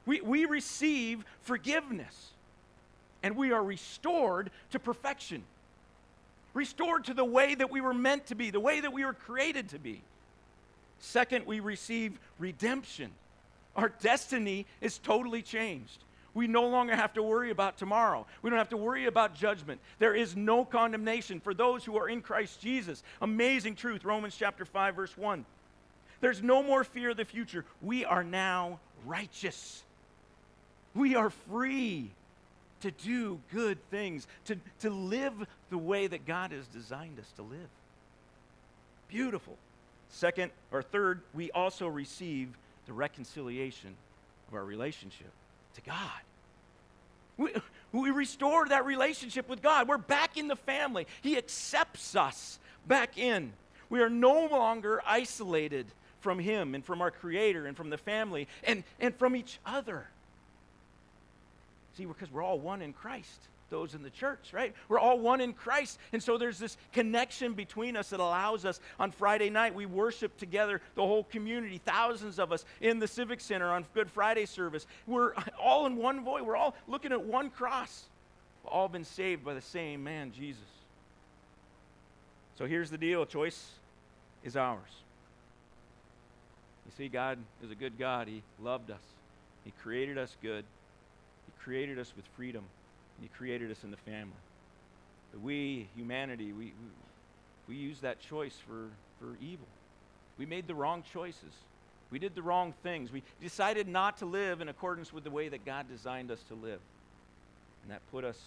We, 0.06 0.22
we 0.22 0.46
receive 0.46 1.24
forgiveness 1.41 2.32
and 3.22 3.38
we 3.38 3.52
are 3.52 3.63
restored 3.63 4.50
to 4.72 4.80
perfection, 4.80 5.43
restored 6.54 7.06
to 7.06 7.13
the 7.13 7.24
way 7.24 7.54
that 7.54 7.69
we 7.69 7.80
were 7.80 7.93
meant 7.93 8.28
to 8.28 8.36
be, 8.36 8.50
the 8.50 8.60
way 8.60 8.80
that 8.80 8.91
we 8.91 9.06
were 9.06 9.13
created 9.13 9.69
to 9.69 9.80
be. 9.80 10.02
Second, 11.00 11.46
we 11.46 11.60
receive 11.60 12.17
redemption. 12.39 13.12
Our 13.76 13.89
destiny 13.89 14.65
is 14.82 14.98
totally 14.98 15.41
changed. 15.41 16.00
We 16.34 16.48
no 16.48 16.67
longer 16.67 16.96
have 16.96 17.13
to 17.13 17.24
worry 17.24 17.52
about 17.52 17.78
tomorrow. 17.78 18.26
We 18.41 18.50
don't 18.50 18.58
have 18.58 18.69
to 18.69 18.78
worry 18.78 19.06
about 19.06 19.36
judgment. 19.36 19.80
There 20.00 20.15
is 20.15 20.36
no 20.36 20.65
condemnation 20.65 21.39
for 21.39 21.54
those 21.54 21.86
who 21.86 21.98
are 21.98 22.10
in 22.10 22.22
Christ 22.22 22.60
Jesus. 22.60 23.04
Amazing 23.22 23.76
truth, 23.76 24.04
Romans 24.04 24.36
chapter 24.38 24.65
5 24.65 24.96
verse 24.96 25.15
1. 25.15 25.46
There's 26.22 26.41
no 26.41 26.63
more 26.63 26.84
fear 26.84 27.12
of 27.12 27.17
the 27.17 27.26
future. 27.26 27.65
We 27.82 28.04
are 28.06 28.24
now 28.24 28.80
righteous. 29.06 29.84
We 30.96 31.15
are 31.15 31.30
free 31.30 32.10
to 32.82 32.91
do 32.91 33.39
good 33.52 33.78
things, 33.91 34.28
to, 34.46 34.58
to 34.80 34.89
live 34.89 35.34
the 35.69 35.78
way 35.78 36.08
that 36.08 36.26
God 36.26 36.52
has 36.52 36.65
designed 36.67 37.19
us 37.19 37.32
to 37.36 37.43
live. 37.43 37.69
Beautiful. 39.08 39.56
Second 40.10 40.52
or 40.72 40.82
third, 40.82 41.22
we 41.34 41.52
also 41.52 41.88
receive 41.88 42.50
the 42.88 42.93
reconciliation 42.93 43.96
of 44.48 44.56
our 44.56 44.65
relationship 44.65 45.32
to 45.75 45.81
God. 45.81 46.21
We, 47.38 47.49
we 47.91 48.12
restore 48.12 48.67
that 48.67 48.86
relationship 48.86 49.49
with 49.49 49.62
God. 49.62 49.88
We're 49.88 49.97
back 49.97 50.38
in 50.38 50.47
the 50.47 50.55
family. 50.55 51.07
He 51.21 51.38
accepts 51.38 52.15
us 52.15 52.59
back 52.88 53.17
in. 53.17 53.53
We 53.89 54.01
are 54.01 54.09
no 54.09 54.47
longer 54.47 55.01
isolated 55.05 55.88
from 56.19 56.39
Him 56.39 56.75
and 56.75 56.86
from 56.86 57.01
our 57.01 57.12
Creator 57.12 57.65
and 57.65 57.75
from 57.75 57.89
the 57.89 57.97
family 57.97 58.47
and, 58.63 58.83
and 58.99 59.15
from 59.15 59.36
each 59.36 59.59
other. 59.65 60.07
See, 61.97 62.05
because 62.05 62.31
we're 62.31 62.43
all 62.43 62.59
one 62.59 62.81
in 62.81 62.93
Christ 62.93 63.47
those 63.73 63.95
in 63.95 64.03
the 64.03 64.09
church, 64.12 64.53
right? 64.53 64.73
We're 64.88 64.99
all 64.99 65.19
one 65.19 65.41
in 65.41 65.51
Christ. 65.51 65.97
And 66.13 66.21
so 66.21 66.38
there's 66.38 66.59
this 66.59 66.77
connection 66.93 67.53
between 67.53 67.97
us 67.97 68.12
that 68.12 68.19
allows 68.19 68.65
us 68.65 68.79
on 68.99 69.12
Friday 69.12 69.49
night, 69.49 69.73
we 69.73 69.88
worship 69.88 70.38
together, 70.38 70.79
the 70.93 71.01
whole 71.01 71.23
community, 71.23 71.81
thousands 71.83 72.38
of 72.38 72.51
us 72.51 72.65
in 72.81 72.99
the 72.99 73.07
Civic 73.07 73.41
Center 73.41 73.71
on 73.71 73.83
Good 73.95 74.12
Friday 74.12 74.45
service. 74.45 74.86
We're 75.07 75.33
all 75.62 75.88
in 75.88 75.97
one 75.97 76.23
voice, 76.23 76.43
we're 76.43 76.55
all 76.55 76.75
looking 76.88 77.12
at 77.12 77.21
one 77.21 77.49
cross. 77.49 78.05
We've 78.63 78.71
all 78.71 78.88
been 78.88 79.03
saved 79.03 79.43
by 79.43 79.55
the 79.55 79.62
same 79.62 80.03
man, 80.03 80.31
Jesus. 80.31 80.62
So 82.59 82.67
here's 82.67 82.91
the 82.91 82.97
deal 82.99 83.25
choice 83.25 83.71
is 84.43 84.55
ours. 84.55 85.01
You 86.86 86.91
see, 86.95 87.07
God 87.09 87.39
is 87.63 87.71
a 87.71 87.75
good 87.75 87.97
God. 87.97 88.27
He 88.27 88.43
loved 88.62 88.91
us, 88.91 89.01
He 89.65 89.73
created 89.81 90.19
us 90.19 90.38
good, 90.43 90.63
He 91.47 91.63
created 91.63 91.97
us 91.97 92.13
with 92.15 92.25
freedom. 92.38 92.63
He 93.21 93.28
created 93.28 93.71
us 93.71 93.84
in 93.84 93.91
the 93.91 93.97
family. 93.97 94.34
But 95.32 95.41
we, 95.41 95.88
humanity, 95.95 96.52
we, 96.52 96.65
we, 96.65 96.73
we 97.69 97.76
use 97.76 97.99
that 98.02 98.19
choice 98.19 98.56
for, 98.67 98.89
for 99.19 99.38
evil. 99.41 99.67
We 100.38 100.45
made 100.45 100.67
the 100.67 100.76
wrong 100.76 101.04
choices. 101.13 101.54
We 102.12 102.19
did 102.19 102.36
the 102.36 102.41
wrong 102.41 102.73
things. 102.84 103.12
We 103.12 103.23
decided 103.41 103.88
not 103.88 104.17
to 104.17 104.26
live 104.26 104.62
in 104.62 104.69
accordance 104.69 105.12
with 105.12 105.23
the 105.23 105.32
way 105.32 105.49
that 105.49 105.65
God 105.65 105.88
designed 105.89 106.32
us 106.32 106.39
to 106.49 106.56
live. 106.56 106.80
And 107.84 107.91
that 107.91 108.02
put 108.12 108.23
us 108.23 108.39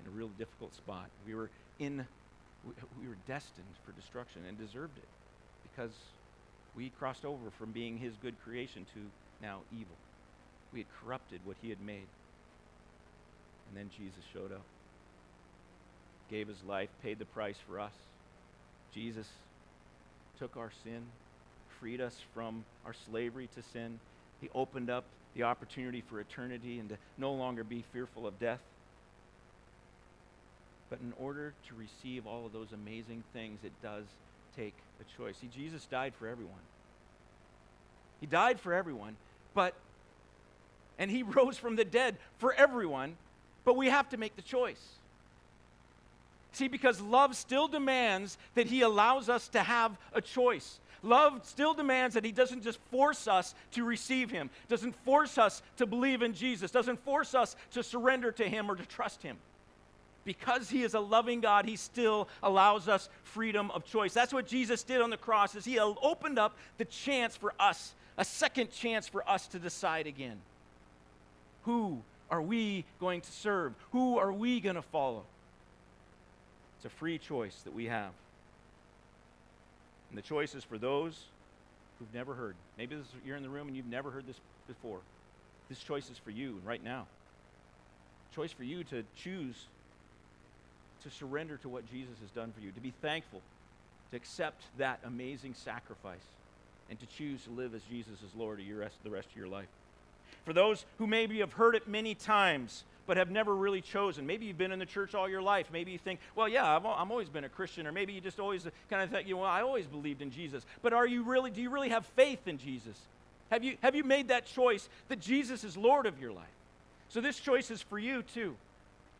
in 0.00 0.06
a 0.06 0.10
real 0.10 0.28
difficult 0.38 0.74
spot. 0.74 1.08
We 1.26 1.34
were 1.34 1.50
in 1.78 2.06
we 3.00 3.08
were 3.08 3.16
destined 3.28 3.66
for 3.84 3.92
destruction 3.92 4.42
and 4.48 4.58
deserved 4.58 4.98
it 4.98 5.08
because 5.70 5.92
we 6.74 6.90
crossed 6.98 7.24
over 7.24 7.50
from 7.58 7.70
being 7.70 7.96
his 7.96 8.14
good 8.22 8.34
creation 8.42 8.86
to 8.94 9.00
now 9.40 9.60
evil. 9.72 9.94
We 10.72 10.80
had 10.80 10.86
corrupted 11.00 11.40
what 11.44 11.56
he 11.62 11.70
had 11.70 11.80
made. 11.80 12.06
And 13.68 13.76
then 13.76 13.90
Jesus 13.96 14.22
showed 14.32 14.52
up, 14.52 14.62
gave 16.30 16.48
his 16.48 16.62
life, 16.66 16.88
paid 17.02 17.18
the 17.18 17.24
price 17.24 17.56
for 17.68 17.80
us. 17.80 17.92
Jesus 18.94 19.26
took 20.38 20.56
our 20.56 20.70
sin, 20.84 21.02
freed 21.80 22.00
us 22.00 22.16
from 22.34 22.64
our 22.84 22.94
slavery 23.08 23.48
to 23.54 23.62
sin. 23.72 23.98
He 24.40 24.48
opened 24.54 24.90
up 24.90 25.04
the 25.34 25.44
opportunity 25.44 26.02
for 26.08 26.20
eternity 26.20 26.78
and 26.78 26.88
to 26.88 26.96
no 27.18 27.32
longer 27.32 27.62
be 27.62 27.84
fearful 27.92 28.26
of 28.26 28.38
death. 28.38 28.60
But 30.88 31.00
in 31.00 31.12
order 31.18 31.52
to 31.68 31.74
receive 31.74 32.26
all 32.26 32.46
of 32.46 32.52
those 32.52 32.72
amazing 32.72 33.24
things, 33.32 33.58
it 33.64 33.72
does 33.82 34.04
take 34.56 34.74
a 35.00 35.16
choice. 35.16 35.36
See, 35.40 35.48
Jesus 35.54 35.84
died 35.86 36.14
for 36.18 36.26
everyone. 36.26 36.54
He 38.20 38.26
died 38.26 38.60
for 38.60 38.72
everyone, 38.72 39.16
but, 39.54 39.74
and 40.98 41.10
he 41.10 41.22
rose 41.22 41.58
from 41.58 41.76
the 41.76 41.84
dead 41.84 42.16
for 42.38 42.54
everyone, 42.54 43.16
but 43.66 43.76
we 43.76 43.88
have 43.88 44.08
to 44.08 44.16
make 44.16 44.34
the 44.36 44.42
choice. 44.42 44.80
See, 46.52 46.68
because 46.68 47.02
love 47.02 47.36
still 47.36 47.68
demands 47.68 48.38
that 48.54 48.66
He 48.66 48.80
allows 48.80 49.28
us 49.28 49.48
to 49.48 49.62
have 49.62 49.98
a 50.14 50.22
choice. 50.22 50.78
Love 51.02 51.44
still 51.44 51.74
demands 51.74 52.14
that 52.14 52.24
He 52.24 52.32
doesn't 52.32 52.62
just 52.62 52.78
force 52.90 53.28
us 53.28 53.54
to 53.72 53.84
receive 53.84 54.30
Him, 54.30 54.48
doesn't 54.68 54.94
force 55.04 55.36
us 55.36 55.60
to 55.76 55.84
believe 55.84 56.22
in 56.22 56.32
Jesus, 56.32 56.70
doesn't 56.70 57.04
force 57.04 57.34
us 57.34 57.56
to 57.72 57.82
surrender 57.82 58.32
to 58.32 58.48
Him 58.48 58.70
or 58.70 58.76
to 58.76 58.86
trust 58.86 59.22
Him. 59.22 59.36
Because 60.24 60.70
He 60.70 60.82
is 60.82 60.94
a 60.94 61.00
loving 61.00 61.40
God, 61.40 61.66
He 61.66 61.76
still 61.76 62.28
allows 62.42 62.88
us 62.88 63.08
freedom 63.24 63.70
of 63.72 63.84
choice. 63.84 64.14
That's 64.14 64.32
what 64.32 64.46
Jesus 64.46 64.84
did 64.84 65.02
on 65.02 65.10
the 65.10 65.16
cross, 65.16 65.56
is 65.56 65.64
He 65.64 65.78
opened 65.78 66.38
up 66.38 66.56
the 66.78 66.84
chance 66.84 67.36
for 67.36 67.52
us, 67.58 67.94
a 68.16 68.24
second 68.24 68.70
chance 68.70 69.08
for 69.08 69.28
us 69.28 69.48
to 69.48 69.58
decide 69.58 70.06
again. 70.06 70.38
Who 71.64 72.00
are 72.30 72.42
we 72.42 72.84
going 73.00 73.20
to 73.20 73.32
serve? 73.32 73.74
Who 73.92 74.18
are 74.18 74.32
we 74.32 74.60
going 74.60 74.76
to 74.76 74.82
follow? 74.82 75.24
It's 76.76 76.86
a 76.86 76.96
free 76.98 77.18
choice 77.18 77.56
that 77.64 77.74
we 77.74 77.86
have. 77.86 78.10
And 80.10 80.18
the 80.18 80.22
choice 80.22 80.54
is 80.54 80.64
for 80.64 80.78
those 80.78 81.24
who've 81.98 82.14
never 82.14 82.34
heard. 82.34 82.54
Maybe 82.78 82.96
this, 82.96 83.06
you're 83.24 83.36
in 83.36 83.42
the 83.42 83.48
room 83.48 83.68
and 83.68 83.76
you've 83.76 83.86
never 83.86 84.10
heard 84.10 84.26
this 84.26 84.40
before. 84.66 84.98
This 85.68 85.78
choice 85.78 86.10
is 86.10 86.18
for 86.18 86.30
you 86.30 86.60
right 86.64 86.82
now. 86.82 87.06
Choice 88.34 88.52
for 88.52 88.64
you 88.64 88.84
to 88.84 89.02
choose 89.16 89.66
to 91.02 91.10
surrender 91.10 91.56
to 91.58 91.68
what 91.68 91.90
Jesus 91.90 92.14
has 92.20 92.30
done 92.30 92.52
for 92.52 92.60
you, 92.60 92.72
to 92.72 92.80
be 92.80 92.92
thankful, 93.02 93.40
to 94.10 94.16
accept 94.16 94.64
that 94.78 95.00
amazing 95.04 95.54
sacrifice, 95.54 96.24
and 96.90 96.98
to 97.00 97.06
choose 97.06 97.44
to 97.44 97.50
live 97.50 97.74
as 97.74 97.82
Jesus 97.90 98.14
is 98.14 98.34
Lord 98.36 98.60
of 98.60 98.66
the 98.66 99.10
rest 99.10 99.28
of 99.30 99.36
your 99.36 99.48
life. 99.48 99.68
For 100.44 100.52
those 100.52 100.84
who 100.98 101.06
maybe 101.06 101.40
have 101.40 101.52
heard 101.52 101.74
it 101.74 101.88
many 101.88 102.14
times, 102.14 102.84
but 103.06 103.16
have 103.16 103.30
never 103.30 103.54
really 103.54 103.80
chosen. 103.80 104.26
Maybe 104.26 104.46
you've 104.46 104.58
been 104.58 104.72
in 104.72 104.78
the 104.78 104.86
church 104.86 105.14
all 105.14 105.28
your 105.28 105.42
life. 105.42 105.68
Maybe 105.72 105.92
you 105.92 105.98
think, 105.98 106.20
well, 106.34 106.48
yeah, 106.48 106.76
I've, 106.76 106.84
I've 106.84 107.10
always 107.10 107.28
been 107.28 107.44
a 107.44 107.48
Christian. 107.48 107.86
Or 107.86 107.92
maybe 107.92 108.12
you 108.12 108.20
just 108.20 108.40
always 108.40 108.66
kind 108.90 109.02
of 109.02 109.10
think, 109.10 109.28
you 109.28 109.34
know, 109.34 109.42
well, 109.42 109.50
I 109.50 109.62
always 109.62 109.86
believed 109.86 110.22
in 110.22 110.30
Jesus. 110.30 110.64
But 110.82 110.92
are 110.92 111.06
you 111.06 111.22
really, 111.22 111.50
do 111.50 111.62
you 111.62 111.70
really 111.70 111.90
have 111.90 112.04
faith 112.06 112.48
in 112.48 112.58
Jesus? 112.58 112.98
Have 113.50 113.62
you, 113.62 113.76
have 113.82 113.94
you 113.94 114.02
made 114.02 114.28
that 114.28 114.46
choice 114.46 114.88
that 115.08 115.20
Jesus 115.20 115.62
is 115.62 115.76
Lord 115.76 116.06
of 116.06 116.20
your 116.20 116.32
life? 116.32 116.44
So 117.08 117.20
this 117.20 117.38
choice 117.38 117.70
is 117.70 117.80
for 117.80 117.98
you 117.98 118.22
too. 118.22 118.56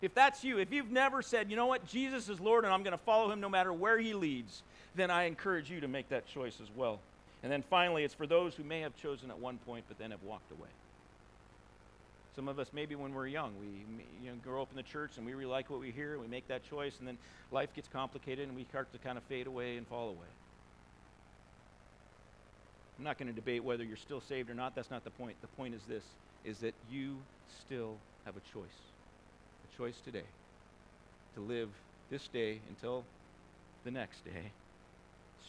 If 0.02 0.14
that's 0.14 0.42
you, 0.44 0.58
if 0.58 0.72
you've 0.72 0.90
never 0.90 1.22
said, 1.22 1.48
you 1.48 1.56
know 1.56 1.66
what, 1.66 1.86
Jesus 1.86 2.28
is 2.28 2.40
Lord 2.40 2.64
and 2.64 2.74
I'm 2.74 2.82
going 2.82 2.92
to 2.92 3.04
follow 3.04 3.30
him 3.30 3.40
no 3.40 3.48
matter 3.48 3.72
where 3.72 3.98
he 3.98 4.14
leads, 4.14 4.62
then 4.96 5.10
I 5.10 5.24
encourage 5.24 5.70
you 5.70 5.80
to 5.80 5.88
make 5.88 6.08
that 6.08 6.26
choice 6.26 6.58
as 6.60 6.68
well. 6.76 6.98
And 7.42 7.52
then 7.52 7.62
finally, 7.70 8.02
it's 8.02 8.14
for 8.14 8.26
those 8.26 8.54
who 8.54 8.64
may 8.64 8.80
have 8.80 8.96
chosen 8.96 9.30
at 9.30 9.38
one 9.38 9.58
point 9.58 9.84
but 9.88 9.98
then 9.98 10.10
have 10.10 10.22
walked 10.24 10.50
away. 10.50 10.68
Some 12.36 12.48
of 12.48 12.58
us, 12.58 12.68
maybe 12.74 12.94
when 12.94 13.14
we're 13.14 13.26
young, 13.26 13.54
we 13.58 13.66
you 14.22 14.30
know, 14.30 14.36
grow 14.44 14.60
up 14.60 14.68
in 14.70 14.76
the 14.76 14.82
church 14.82 15.16
and 15.16 15.24
we 15.24 15.32
really 15.32 15.50
like 15.50 15.70
what 15.70 15.80
we 15.80 15.90
hear, 15.90 16.12
and 16.12 16.20
we 16.20 16.28
make 16.28 16.46
that 16.48 16.68
choice, 16.68 16.98
and 16.98 17.08
then 17.08 17.16
life 17.50 17.74
gets 17.74 17.88
complicated 17.88 18.46
and 18.46 18.54
we 18.54 18.64
start 18.64 18.92
to 18.92 18.98
kind 18.98 19.16
of 19.16 19.24
fade 19.24 19.46
away 19.46 19.78
and 19.78 19.86
fall 19.86 20.10
away. 20.10 20.28
I'm 22.98 23.04
not 23.04 23.18
going 23.18 23.28
to 23.28 23.34
debate 23.34 23.64
whether 23.64 23.84
you're 23.84 23.96
still 23.96 24.20
saved 24.20 24.50
or 24.50 24.54
not. 24.54 24.74
That's 24.74 24.90
not 24.90 25.02
the 25.04 25.10
point. 25.10 25.36
The 25.40 25.48
point 25.48 25.74
is 25.74 25.80
this 25.88 26.04
is 26.44 26.58
that 26.58 26.74
you 26.90 27.16
still 27.64 27.96
have 28.24 28.36
a 28.36 28.40
choice. 28.52 28.78
A 29.72 29.76
choice 29.76 29.96
today 30.04 30.22
to 31.34 31.40
live 31.40 31.70
this 32.10 32.28
day 32.28 32.60
until 32.68 33.02
the 33.84 33.90
next 33.90 34.24
day 34.24 34.52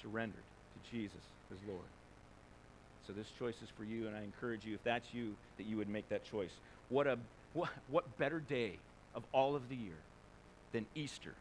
surrendered 0.02 0.44
to 0.74 0.92
Jesus 0.92 1.22
as 1.52 1.58
Lord. 1.68 1.86
So 3.06 3.14
this 3.14 3.28
choice 3.40 3.56
is 3.64 3.70
for 3.78 3.86
you, 3.86 4.08
and 4.08 4.16
I 4.18 4.22
encourage 4.22 4.66
you, 4.66 4.76
if 4.76 4.84
that's 4.84 5.14
you, 5.14 5.34
that 5.58 5.66
you 5.66 5.78
would 5.78 5.88
make 5.88 6.10
that 6.10 6.26
choice. 6.30 6.52
What, 6.90 7.08
a, 7.08 7.18
what, 7.54 7.70
what 7.90 8.18
better 8.18 8.40
day 8.40 8.78
of 9.16 9.24
all 9.32 9.56
of 9.56 9.70
the 9.70 9.76
year 9.76 9.98
than 10.72 10.86
Easter? 10.96 11.34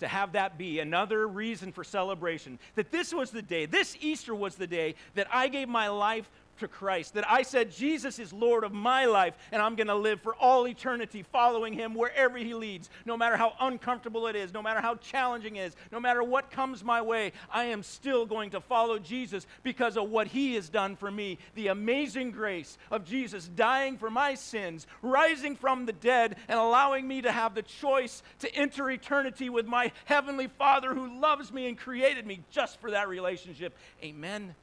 To 0.00 0.08
have 0.08 0.32
that 0.32 0.56
be 0.56 0.80
another 0.80 1.28
reason 1.28 1.72
for 1.72 1.84
celebration. 1.84 2.58
That 2.74 2.90
this 2.90 3.12
was 3.12 3.30
the 3.30 3.42
day, 3.42 3.66
this 3.66 3.96
Easter 4.00 4.34
was 4.34 4.54
the 4.54 4.66
day 4.66 4.94
that 5.14 5.26
I 5.30 5.48
gave 5.48 5.68
my 5.68 5.88
life 5.88 6.28
to 6.60 6.68
Christ, 6.68 7.14
that 7.14 7.30
I 7.30 7.42
said, 7.42 7.70
Jesus 7.70 8.18
is 8.18 8.32
Lord 8.32 8.64
of 8.64 8.72
my 8.72 9.04
life, 9.06 9.34
and 9.52 9.60
I'm 9.60 9.74
going 9.74 9.88
to 9.88 9.94
live 9.94 10.20
for 10.20 10.34
all 10.36 10.66
eternity 10.66 11.22
following 11.22 11.72
him 11.72 11.94
wherever 11.94 12.38
he 12.38 12.54
leads, 12.54 12.88
no 13.04 13.16
matter 13.16 13.36
how 13.36 13.54
uncomfortable 13.60 14.26
it 14.26 14.36
is, 14.36 14.54
no 14.54 14.62
matter 14.62 14.80
how 14.80 14.94
challenging 14.96 15.56
it 15.56 15.66
is, 15.66 15.76
no 15.92 16.00
matter 16.00 16.22
what 16.22 16.50
comes 16.50 16.84
my 16.84 17.02
way, 17.02 17.32
I 17.50 17.64
am 17.64 17.82
still 17.82 18.24
going 18.24 18.50
to 18.50 18.60
follow 18.60 18.98
Jesus 18.98 19.46
because 19.62 19.96
of 19.96 20.08
what 20.08 20.28
he 20.28 20.54
has 20.54 20.68
done 20.68 20.96
for 20.96 21.10
me. 21.10 21.38
The 21.54 21.68
amazing 21.68 22.30
grace 22.30 22.78
of 22.90 23.04
Jesus 23.04 23.48
dying 23.48 23.98
for 23.98 24.10
my 24.10 24.34
sins, 24.34 24.86
rising 25.02 25.56
from 25.56 25.86
the 25.86 25.92
dead, 25.92 26.36
and 26.48 26.58
allowing 26.58 27.08
me 27.08 27.22
to 27.22 27.32
have 27.32 27.54
the 27.54 27.62
choice 27.62 28.22
to 28.40 28.54
enter 28.54 28.90
eternity 28.90 29.48
with 29.48 29.66
my 29.66 29.92
heavenly 30.04 30.46
Father 30.46 30.94
who 30.94 31.20
loves 31.20 31.52
me 31.52 31.68
and 31.68 31.78
created 31.78 32.26
me 32.26 32.40
just 32.50 32.80
for 32.80 32.90
that 32.92 33.08
relationship. 33.08 33.76
Amen. 34.02 34.54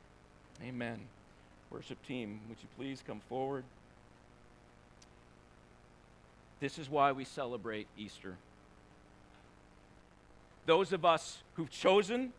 Amen. 0.64 1.00
Worship 1.72 2.02
team, 2.08 2.40
would 2.48 2.58
you 2.62 2.68
please 2.78 3.04
come 3.06 3.22
forward? 3.28 3.64
This 6.60 6.80
is 6.80 6.90
why 6.90 7.12
we 7.12 7.26
celebrate 7.26 7.88
Easter. 7.98 8.36
Those 10.66 10.92
of 10.92 11.06
us 11.06 11.38
who've 11.54 11.70
chosen, 11.70 12.34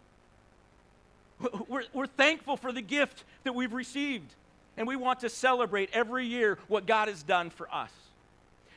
we're, 1.68 1.84
we're 1.92 2.06
thankful 2.06 2.56
for 2.56 2.72
the 2.72 2.82
gift 2.82 3.24
that 3.44 3.54
we've 3.54 3.72
received. 3.72 4.34
And 4.76 4.86
we 4.86 4.96
want 4.96 5.20
to 5.20 5.28
celebrate 5.28 5.90
every 5.92 6.26
year 6.26 6.58
what 6.68 6.86
God 6.86 7.08
has 7.08 7.22
done 7.22 7.50
for 7.50 7.72
us. 7.72 7.90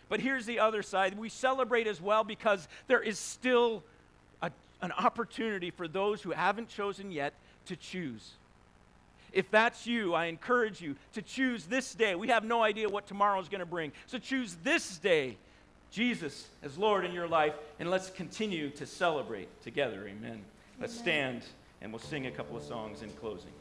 But 0.10 0.20
here's 0.20 0.46
the 0.46 0.60
other 0.60 0.84
side 0.84 1.18
we 1.18 1.30
celebrate 1.30 1.88
as 1.88 2.02
well 2.02 2.24
because 2.24 2.68
there 2.88 3.02
is 3.02 3.18
still 3.18 3.84
a, 4.42 4.52
an 4.82 4.92
opportunity 4.92 5.72
for 5.72 5.88
those 5.88 6.22
who 6.22 6.32
haven't 6.32 6.70
chosen 6.70 7.12
yet 7.12 7.34
to 7.68 7.76
choose. 7.76 8.32
If 9.32 9.50
that's 9.50 9.88
you, 9.88 10.14
I 10.14 10.26
encourage 10.26 10.82
you 10.82 10.96
to 11.14 11.22
choose 11.22 11.66
this 11.66 11.94
day. 11.94 12.16
We 12.16 12.28
have 12.28 12.44
no 12.44 12.64
idea 12.64 12.90
what 12.90 13.08
tomorrow 13.08 13.40
is 13.40 13.48
going 13.48 13.60
to 13.60 13.66
bring. 13.66 13.92
So 14.08 14.18
choose 14.18 14.58
this 14.64 14.98
day 14.98 15.38
Jesus 15.92 16.48
as 16.64 16.78
Lord 16.78 17.06
in 17.06 17.12
your 17.12 17.28
life, 17.28 17.54
and 17.80 17.90
let's 17.90 18.10
continue 18.10 18.70
to 18.72 18.86
celebrate 18.86 19.50
together. 19.62 20.08
Amen. 20.08 20.42
Let's 20.80 20.98
stand 20.98 21.44
and 21.82 21.92
we'll 21.92 22.00
sing 22.00 22.28
a 22.28 22.32
couple 22.32 22.56
of 22.56 22.64
songs 22.64 23.02
in 23.02 23.10
closing. 23.12 23.52